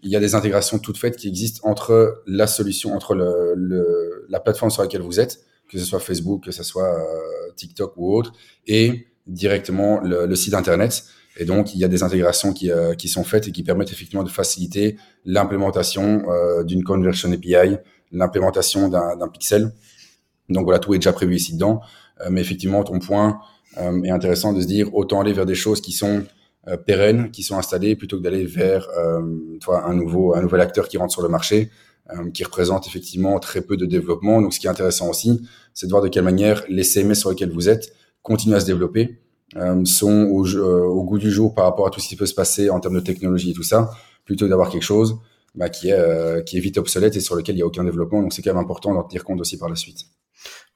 il 0.03 0.11
y 0.11 0.17
a 0.17 0.21
des 0.21 0.35
intégrations 0.35 0.79
toutes 0.79 0.99
faites 0.99 1.17
qui 1.17 1.29
existent 1.29 1.69
entre 1.69 2.23
la 2.27 2.47
solution, 2.47 2.93
entre 2.95 3.15
le, 3.15 3.55
le, 3.57 4.27
la 4.29 4.41
plateforme 4.41 4.71
sur 4.71 4.83
laquelle 4.83 5.03
vous 5.03 5.21
êtes, 5.21 5.41
que 5.69 5.79
ce 5.79 5.85
soit 5.85 6.01
Facebook, 6.01 6.45
que 6.45 6.51
ce 6.51 6.63
soit 6.63 6.99
euh, 6.99 7.53
TikTok 7.57 7.95
ou 7.97 8.15
autre, 8.15 8.33
et 8.67 9.07
directement 9.27 10.01
le, 10.01 10.27
le, 10.27 10.37
site 10.37 10.55
internet. 10.55 11.05
Et 11.37 11.45
donc, 11.45 11.75
il 11.75 11.81
y 11.81 11.85
a 11.85 11.89
des 11.89 12.03
intégrations 12.03 12.53
qui, 12.53 12.71
euh, 12.71 12.95
qui 12.95 13.09
sont 13.09 13.25
faites 13.25 13.49
et 13.49 13.53
qui 13.53 13.63
permettent 13.63 13.93
effectivement 13.93 14.25
de 14.25 14.29
faciliter 14.29 14.97
l'implémentation 15.25 16.23
euh, 16.29 16.63
d'une 16.63 16.85
conversion 16.85 17.33
API, 17.33 17.77
l'implémentation 18.11 18.89
d'un 18.89 19.29
pixel. 19.29 19.73
Donc 20.49 20.65
voilà, 20.65 20.79
tout 20.79 20.93
est 20.95 20.99
déjà 20.99 21.13
prévu 21.13 21.37
ici 21.37 21.55
dedans. 21.55 21.81
mais 22.31 22.43
effectivement, 22.43 22.85
ton 22.85 22.99
point, 22.99 23.41
euh, 23.79 24.03
est 24.03 24.11
intéressant 24.11 24.53
de 24.53 24.61
se 24.61 24.67
dire 24.67 24.95
autant 24.95 25.21
aller 25.21 25.33
vers 25.33 25.47
des 25.47 25.55
choses 25.55 25.81
qui 25.81 25.93
sont 25.93 26.25
euh, 26.69 26.77
pérennes, 26.77 27.31
qui 27.31 27.43
sont 27.43 27.57
installées, 27.57 27.97
plutôt 27.97 28.19
que 28.19 28.23
d'aller 28.23 28.45
vers 28.45 28.87
euh, 28.99 29.23
un 29.69 29.95
nouveau 29.95 30.35
un 30.35 30.43
nouvel 30.43 30.61
acteur 30.61 30.89
qui 30.89 30.99
rentre 30.99 31.13
sur 31.13 31.23
le 31.23 31.29
marché, 31.29 31.71
qui 32.35 32.45
représente 32.45 32.87
effectivement 32.87 33.39
très 33.39 33.63
peu 33.63 33.79
de 33.79 33.87
développement. 33.87 34.43
Donc, 34.43 34.53
ce 34.53 34.61
qui 34.61 34.67
est 34.67 34.71
intéressant 34.71 35.09
aussi, 35.09 35.41
c'est 35.73 35.87
de 35.87 35.91
voir 35.93 36.03
de 36.03 36.09
quelle 36.09 36.25
manière 36.25 36.63
les 36.69 36.83
CMS 36.83 37.15
sur 37.15 37.31
lesquels 37.31 37.51
vous 37.51 37.71
êtes 37.71 37.95
continuent 38.23 38.57
à 38.57 38.61
se 38.61 38.67
développer, 38.67 39.19
sont 39.85 40.29
au, 40.31 40.47
au, 40.57 41.05
goût 41.05 41.19
du 41.19 41.31
jour 41.31 41.55
par 41.55 41.65
rapport 41.65 41.87
à 41.87 41.91
tout 41.91 42.01
ce 42.01 42.09
qui 42.09 42.17
peut 42.17 42.27
se 42.27 42.35
passer 42.35 42.71
en 42.71 42.81
termes 42.81 42.95
de 42.95 43.01
technologie 43.01 43.51
et 43.51 43.55
tout 43.55 43.63
ça, 43.63 43.91
plutôt 44.25 44.47
que 44.47 44.51
d'avoir 44.51 44.71
quelque 44.71 44.83
chose 44.83 45.19
bah, 45.55 45.69
qui, 45.69 45.91
est, 45.91 46.45
qui 46.47 46.57
est 46.57 46.61
vite 46.61 46.79
obsolète 46.79 47.17
et 47.17 47.21
sur 47.21 47.37
lequel 47.37 47.55
il 47.55 47.59
n'y 47.59 47.63
a 47.63 47.67
aucun 47.67 47.85
développement. 47.85 48.23
Donc, 48.23 48.33
c'est 48.33 48.43
quand 48.43 48.55
même 48.55 48.63
important 48.63 48.95
d'en 48.95 49.03
tenir 49.03 49.25
compte 49.25 49.41
aussi 49.41 49.59
par 49.59 49.69
la 49.69 49.77
suite. 49.77 50.07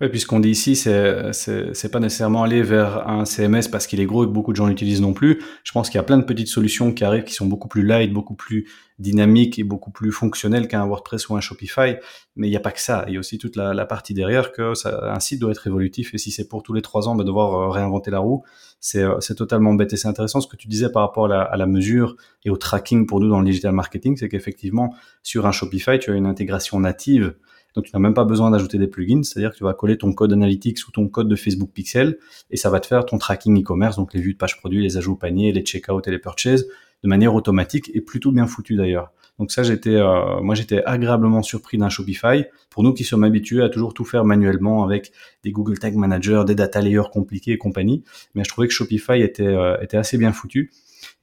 Oui, 0.03 0.11
puisqu'on 0.11 0.41
dit 0.41 0.51
ici, 0.51 0.77
c'est, 0.77 1.33
c'est, 1.33 1.89
pas 1.91 2.01
nécessairement 2.01 2.43
aller 2.43 2.61
vers 2.61 3.09
un 3.09 3.25
CMS 3.25 3.71
parce 3.73 3.87
qu'il 3.87 3.99
est 3.99 4.05
gros 4.05 4.25
et 4.25 4.27
que 4.27 4.33
beaucoup 4.33 4.53
de 4.53 4.57
gens 4.57 4.67
l'utilisent 4.67 5.01
non 5.01 5.15
plus. 5.15 5.43
Je 5.65 5.73
pense 5.73 5.89
qu'il 5.89 5.97
y 5.97 6.01
a 6.01 6.03
plein 6.03 6.19
de 6.19 6.25
petites 6.25 6.49
solutions 6.49 6.93
qui 6.93 7.03
arrivent 7.03 7.25
qui 7.25 7.33
sont 7.33 7.47
beaucoup 7.47 7.67
plus 7.67 7.83
light, 7.83 8.13
beaucoup 8.13 8.35
plus 8.35 8.69
dynamiques 8.99 9.59
et 9.59 9.65
beaucoup 9.65 9.91
plus 9.91 10.13
fonctionnelles 10.13 10.69
qu'un 10.69 10.85
WordPress 10.85 11.31
ou 11.31 11.37
un 11.37 11.41
Shopify. 11.41 11.97
Mais 12.35 12.47
il 12.47 12.51
n'y 12.51 12.59
a 12.59 12.61
pas 12.61 12.73
que 12.73 12.81
ça. 12.81 13.07
Il 13.09 13.15
y 13.15 13.17
a 13.17 13.21
aussi 13.21 13.39
toute 13.39 13.57
la, 13.57 13.87
partie 13.87 14.13
derrière 14.13 14.53
que 14.53 14.75
ça, 14.75 15.15
un 15.15 15.21
site 15.21 15.41
doit 15.41 15.51
être 15.51 15.67
évolutif 15.67 16.13
et 16.13 16.19
si 16.19 16.31
c'est 16.31 16.47
pour 16.47 16.63
tous 16.63 16.75
les 16.75 16.83
trois 16.83 17.09
ans 17.09 17.15
de 17.15 17.25
devoir 17.25 17.55
euh, 17.55 17.71
réinventer 17.71 18.11
la 18.11 18.19
roue, 18.19 18.45
c'est, 18.81 19.03
euh, 19.03 19.19
c'est 19.21 19.37
totalement 19.37 19.73
bête. 19.73 19.95
Et 19.95 19.97
c'est 19.97 20.09
intéressant 20.09 20.43
ce 20.43 20.47
que 20.47 20.57
tu 20.57 20.69
disais 20.69 20.93
par 20.93 21.05
rapport 21.05 21.25
à 21.25 21.29
la, 21.29 21.41
à 21.41 21.57
la 21.57 21.67
mesure 21.67 22.17
et 22.45 22.51
au 22.51 22.59
tracking 22.59 23.07
pour 23.07 23.21
nous 23.21 23.31
dans 23.31 23.41
le 23.41 23.47
digital 23.47 23.73
marketing, 23.73 24.19
c'est 24.19 24.29
qu'effectivement, 24.29 24.95
sur 25.23 25.47
un 25.47 25.53
Shopify, 25.53 25.99
tu 25.99 26.11
as 26.11 26.15
une 26.17 26.27
intégration 26.27 26.81
native 26.81 27.35
donc 27.77 27.85
tu 27.85 27.91
n'as 27.95 28.01
même 28.01 28.15
pas 28.15 28.25
besoin 28.25 28.51
d'ajouter 28.51 28.79
des 28.79 28.89
plugins, 28.89 29.23
c'est-à-dire 29.23 29.53
que 29.53 29.57
tu 29.57 29.65
vas 29.65 29.75
coller 29.75 29.99
ton 29.99 30.13
code 30.13 30.33
analytics 30.33 30.79
ou 30.89 30.91
ton 30.91 31.09
code 31.09 31.29
de 31.29 31.37
Facebook 31.37 31.71
Pixel 31.73 32.19
et 32.51 32.57
ça 32.57 32.71
va 32.71 32.81
te 32.81 32.87
faire 32.87 33.05
ton 33.05 33.19
tracking 33.19 33.61
e-commerce, 33.61 33.97
donc 33.97 34.15
les 34.15 34.21
vues 34.21 34.33
de 34.33 34.39
page 34.39 34.59
produit, 34.59 34.83
les 34.83 34.97
ajouts 34.97 35.13
au 35.13 35.17
panier, 35.17 35.53
les 35.53 35.63
checkout 35.63 36.09
et 36.09 36.11
les 36.11 36.19
purchases 36.19 36.67
de 37.05 37.09
manière 37.09 37.35
automatique 37.35 37.91
et 37.95 38.01
plutôt 38.01 38.33
bien 38.33 38.47
foutu 38.47 38.75
d'ailleurs. 38.75 39.13
Donc 39.39 39.53
ça, 39.53 39.63
j'étais, 39.63 39.95
euh, 39.95 40.41
moi, 40.41 40.55
j'étais 40.55 40.83
agréablement 40.85 41.43
surpris 41.43 41.77
d'un 41.77 41.91
Shopify. 41.91 42.45
Pour 42.71 42.83
nous 42.83 42.95
qui 42.95 43.05
sommes 43.05 43.23
habitués 43.23 43.63
à 43.63 43.69
toujours 43.69 43.93
tout 43.93 44.07
faire 44.07 44.25
manuellement 44.25 44.83
avec 44.83 45.13
des 45.45 45.51
Google 45.51 45.79
Tag 45.79 45.95
Manager, 45.95 46.47
des 46.47 46.55
data 46.55 46.81
layers 46.81 47.11
compliqués 47.13 47.53
et 47.53 47.59
compagnie, 47.59 48.03
mais 48.35 48.45
je 48.45 48.49
trouvais 48.49 48.67
que 48.67 48.73
Shopify 48.73 49.21
était, 49.21 49.43
euh, 49.43 49.77
était 49.83 49.99
assez 49.99 50.17
bien 50.17 50.33
foutu. 50.33 50.73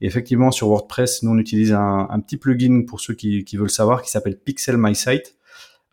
Et 0.00 0.06
effectivement, 0.06 0.52
sur 0.52 0.68
WordPress, 0.68 1.24
nous 1.24 1.32
on 1.32 1.38
utilise 1.38 1.72
un, 1.72 2.20
petit 2.20 2.36
plugin 2.36 2.84
pour 2.86 3.00
ceux 3.00 3.14
qui, 3.14 3.44
qui 3.44 3.56
veulent 3.56 3.70
savoir 3.70 4.02
qui 4.02 4.10
s'appelle 4.10 4.38
Pixel 4.38 4.76
My 4.78 4.94
Site 4.94 5.36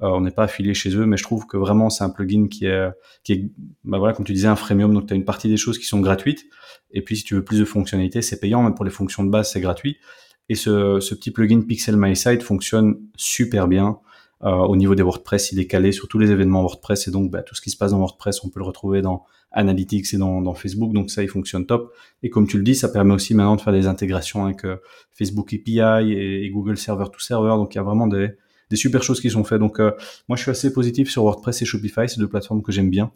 on 0.01 0.21
n'est 0.21 0.31
pas 0.31 0.43
affilié 0.43 0.73
chez 0.73 0.95
eux, 0.95 1.05
mais 1.05 1.17
je 1.17 1.23
trouve 1.23 1.45
que 1.45 1.57
vraiment 1.57 1.89
c'est 1.89 2.03
un 2.03 2.09
plugin 2.09 2.47
qui 2.47 2.65
est, 2.65 2.89
qui 3.23 3.33
est, 3.33 3.51
bah 3.83 3.99
voilà, 3.99 4.13
comme 4.13 4.25
tu 4.25 4.33
disais, 4.33 4.47
un 4.47 4.55
freemium. 4.55 4.93
Donc 4.93 5.07
tu 5.07 5.13
as 5.13 5.15
une 5.15 5.25
partie 5.25 5.47
des 5.47 5.57
choses 5.57 5.77
qui 5.77 5.85
sont 5.85 5.99
gratuites. 5.99 6.45
Et 6.91 7.01
puis 7.01 7.17
si 7.17 7.23
tu 7.23 7.35
veux 7.35 7.43
plus 7.43 7.59
de 7.59 7.65
fonctionnalités, 7.65 8.21
c'est 8.21 8.39
payant. 8.39 8.63
Même 8.63 8.75
pour 8.75 8.85
les 8.85 8.91
fonctions 8.91 9.23
de 9.23 9.29
base, 9.29 9.51
c'est 9.51 9.61
gratuit. 9.61 9.97
Et 10.49 10.55
ce, 10.55 10.99
ce 10.99 11.15
petit 11.15 11.31
plugin 11.31 11.61
Pixel 11.61 11.95
My 11.97 12.15
Site 12.15 12.43
fonctionne 12.43 12.95
super 13.15 13.67
bien. 13.67 13.99
Euh, 14.43 14.49
au 14.49 14.75
niveau 14.75 14.95
des 14.95 15.03
WordPress, 15.03 15.51
il 15.51 15.59
est 15.59 15.67
calé 15.67 15.91
sur 15.91 16.07
tous 16.07 16.17
les 16.17 16.31
événements 16.31 16.61
WordPress 16.61 17.07
et 17.07 17.11
donc 17.11 17.29
bah, 17.29 17.43
tout 17.43 17.53
ce 17.53 17.61
qui 17.61 17.69
se 17.69 17.77
passe 17.77 17.91
dans 17.91 17.99
WordPress, 17.99 18.43
on 18.43 18.49
peut 18.49 18.59
le 18.59 18.65
retrouver 18.65 19.01
dans 19.01 19.23
Analytics 19.51 20.13
et 20.13 20.17
dans, 20.17 20.41
dans, 20.41 20.53
Facebook. 20.53 20.93
Donc 20.93 21.11
ça, 21.11 21.21
il 21.21 21.29
fonctionne 21.29 21.65
top. 21.65 21.93
Et 22.23 22.29
comme 22.29 22.47
tu 22.47 22.57
le 22.57 22.63
dis, 22.63 22.73
ça 22.73 22.89
permet 22.89 23.13
aussi 23.13 23.35
maintenant 23.35 23.55
de 23.55 23.61
faire 23.61 23.73
des 23.73 23.85
intégrations 23.85 24.45
avec 24.45 24.65
euh, 24.65 24.77
Facebook 25.11 25.53
API 25.53 26.11
et, 26.11 26.49
Google 26.49 26.77
Server 26.77 27.05
to 27.11 27.19
Server. 27.19 27.49
Donc 27.49 27.75
il 27.75 27.77
y 27.77 27.79
a 27.79 27.83
vraiment 27.83 28.07
des, 28.07 28.31
des 28.71 28.77
super 28.77 29.03
choses 29.03 29.21
qui 29.21 29.29
sont 29.29 29.43
faites. 29.43 29.59
Donc 29.59 29.79
euh, 29.79 29.91
moi 30.27 30.35
je 30.35 30.41
suis 30.41 30.51
assez 30.51 30.73
positif 30.73 31.11
sur 31.11 31.23
WordPress 31.23 31.61
et 31.61 31.65
Shopify, 31.65 32.07
c'est 32.07 32.19
deux 32.19 32.27
plateformes 32.27 32.63
que 32.63 32.71
j'aime 32.71 32.89
bien, 32.89 33.11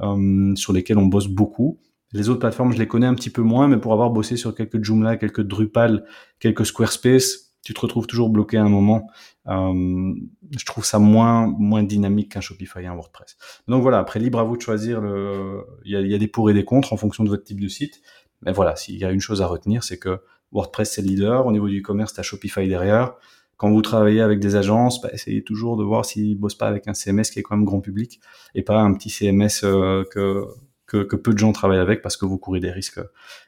euh, 0.00 0.54
sur 0.54 0.72
lesquelles 0.72 0.98
on 0.98 1.06
bosse 1.06 1.26
beaucoup. 1.26 1.80
Les 2.12 2.28
autres 2.28 2.40
plateformes, 2.40 2.72
je 2.72 2.78
les 2.78 2.86
connais 2.86 3.06
un 3.06 3.14
petit 3.14 3.30
peu 3.30 3.42
moins, 3.42 3.68
mais 3.68 3.78
pour 3.78 3.92
avoir 3.92 4.10
bossé 4.10 4.36
sur 4.36 4.54
quelques 4.54 4.82
Joomla, 4.82 5.16
quelques 5.16 5.42
Drupal, 5.42 6.04
quelques 6.38 6.64
Squarespace, 6.64 7.54
tu 7.62 7.74
te 7.74 7.80
retrouves 7.80 8.06
toujours 8.06 8.30
bloqué 8.30 8.56
à 8.56 8.62
un 8.62 8.68
moment. 8.68 9.08
Euh, 9.48 10.14
je 10.56 10.64
trouve 10.64 10.84
ça 10.84 10.98
moins 10.98 11.46
moins 11.58 11.82
dynamique 11.82 12.32
qu'un 12.32 12.40
Shopify 12.40 12.80
et 12.80 12.86
un 12.86 12.94
WordPress. 12.94 13.36
Donc 13.66 13.82
voilà, 13.82 13.98
après 13.98 14.20
libre 14.20 14.38
à 14.38 14.44
vous 14.44 14.56
de 14.56 14.62
choisir. 14.62 15.00
Le... 15.00 15.64
Il, 15.84 15.92
y 15.92 15.96
a, 15.96 16.00
il 16.00 16.10
y 16.10 16.14
a 16.14 16.18
des 16.18 16.28
pour 16.28 16.50
et 16.50 16.54
des 16.54 16.64
contre 16.64 16.92
en 16.92 16.96
fonction 16.96 17.24
de 17.24 17.28
votre 17.30 17.44
type 17.44 17.60
de 17.60 17.68
site. 17.68 18.00
Mais 18.42 18.52
voilà, 18.52 18.76
s'il 18.76 18.96
y 18.96 19.04
a 19.04 19.10
une 19.10 19.20
chose 19.20 19.42
à 19.42 19.46
retenir, 19.46 19.82
c'est 19.84 19.98
que 19.98 20.20
WordPress 20.52 20.92
c'est 20.92 21.02
leader. 21.02 21.46
Au 21.46 21.52
niveau 21.52 21.68
du 21.68 21.80
e-commerce, 21.80 22.12
tu 22.14 22.20
as 22.20 22.22
Shopify 22.22 22.68
derrière. 22.68 23.14
Quand 23.58 23.70
vous 23.70 23.82
travaillez 23.82 24.20
avec 24.20 24.38
des 24.40 24.56
agences, 24.56 25.02
bah, 25.02 25.10
essayez 25.12 25.42
toujours 25.42 25.76
de 25.76 25.84
voir 25.84 26.04
s'ils 26.04 26.38
bossent 26.38 26.54
pas 26.54 26.68
avec 26.68 26.88
un 26.88 26.94
CMS 26.94 27.24
qui 27.32 27.40
est 27.40 27.42
quand 27.42 27.56
même 27.56 27.66
grand 27.66 27.80
public 27.80 28.20
et 28.54 28.62
pas 28.62 28.80
un 28.80 28.94
petit 28.94 29.10
CMS 29.10 29.64
euh, 29.64 30.04
que, 30.10 31.16
peu 31.16 31.32
de 31.32 31.38
gens 31.38 31.52
travaillent 31.52 31.80
avec 31.80 32.00
parce 32.00 32.16
que 32.16 32.24
vous 32.24 32.38
courez 32.38 32.60
des 32.60 32.70
risques 32.70 33.00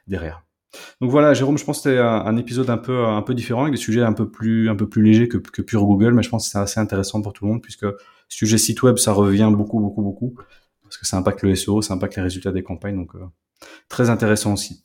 derrière. 0.07 0.43
Donc 0.99 1.11
voilà, 1.11 1.33
Jérôme, 1.33 1.57
je 1.57 1.65
pense 1.65 1.77
que 1.77 1.89
c'était 1.89 1.99
un, 1.99 2.37
épisode 2.37 2.69
un 2.69 2.77
peu 2.77 3.33
différent 3.33 3.63
avec 3.63 3.73
des 3.73 3.79
sujets 3.79 4.01
un 4.03 4.13
peu 4.13 4.29
plus 4.29 4.69
un 4.69 4.75
peu 4.75 4.87
plus 4.87 5.01
légers 5.01 5.27
que, 5.27 5.37
que 5.37 5.61
pure 5.61 5.85
Google, 5.85 6.13
mais 6.13 6.23
je 6.23 6.29
pense 6.29 6.45
que 6.45 6.51
c'est 6.51 6.59
assez 6.59 6.79
intéressant 6.79 7.21
pour 7.21 7.33
tout 7.33 7.45
le 7.45 7.51
monde 7.51 7.61
puisque 7.61 7.85
sujet 8.29 8.57
site 8.57 8.83
web, 8.83 8.97
ça 8.97 9.11
revient 9.11 9.51
beaucoup 9.53 9.79
beaucoup 9.79 10.01
beaucoup 10.01 10.35
parce 10.83 10.97
que 10.97 11.05
ça 11.05 11.17
impacte 11.17 11.41
le 11.41 11.55
SEO, 11.55 11.81
ça 11.81 11.93
impacte 11.93 12.17
les 12.17 12.21
résultats 12.21 12.51
des 12.51 12.63
campagnes, 12.63 12.97
donc 12.97 13.15
euh, 13.15 13.19
très 13.87 14.09
intéressant 14.09 14.53
aussi. 14.53 14.83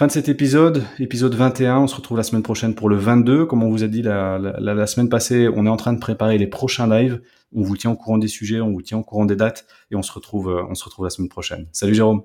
Fin 0.00 0.06
de 0.06 0.12
cet 0.12 0.30
épisode, 0.30 0.82
épisode 0.98 1.34
21. 1.34 1.80
On 1.80 1.86
se 1.86 1.94
retrouve 1.94 2.16
la 2.16 2.22
semaine 2.22 2.42
prochaine 2.42 2.74
pour 2.74 2.88
le 2.88 2.96
22. 2.96 3.44
Comme 3.44 3.62
on 3.62 3.68
vous 3.68 3.84
a 3.84 3.86
dit 3.86 4.00
la, 4.00 4.86
semaine 4.86 5.10
passée, 5.10 5.46
on 5.54 5.66
est 5.66 5.68
en 5.68 5.76
train 5.76 5.92
de 5.92 5.98
préparer 5.98 6.38
les 6.38 6.46
prochains 6.46 6.88
lives. 6.88 7.20
On 7.54 7.60
vous 7.60 7.76
tient 7.76 7.90
au 7.90 7.96
courant 7.96 8.16
des 8.16 8.26
sujets, 8.26 8.62
on 8.62 8.72
vous 8.72 8.80
tient 8.80 8.96
au 8.96 9.02
courant 9.02 9.26
des 9.26 9.36
dates 9.36 9.66
et 9.90 9.96
on 9.96 10.02
se 10.02 10.10
retrouve, 10.10 10.48
euh, 10.48 10.64
on 10.70 10.74
se 10.74 10.84
retrouve 10.84 11.04
la 11.04 11.10
semaine 11.10 11.28
prochaine. 11.28 11.66
Salut 11.72 11.94
Jérôme. 11.94 12.22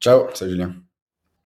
Ciao, 0.00 0.24
salut 0.34 0.50
Julien. 0.50 0.74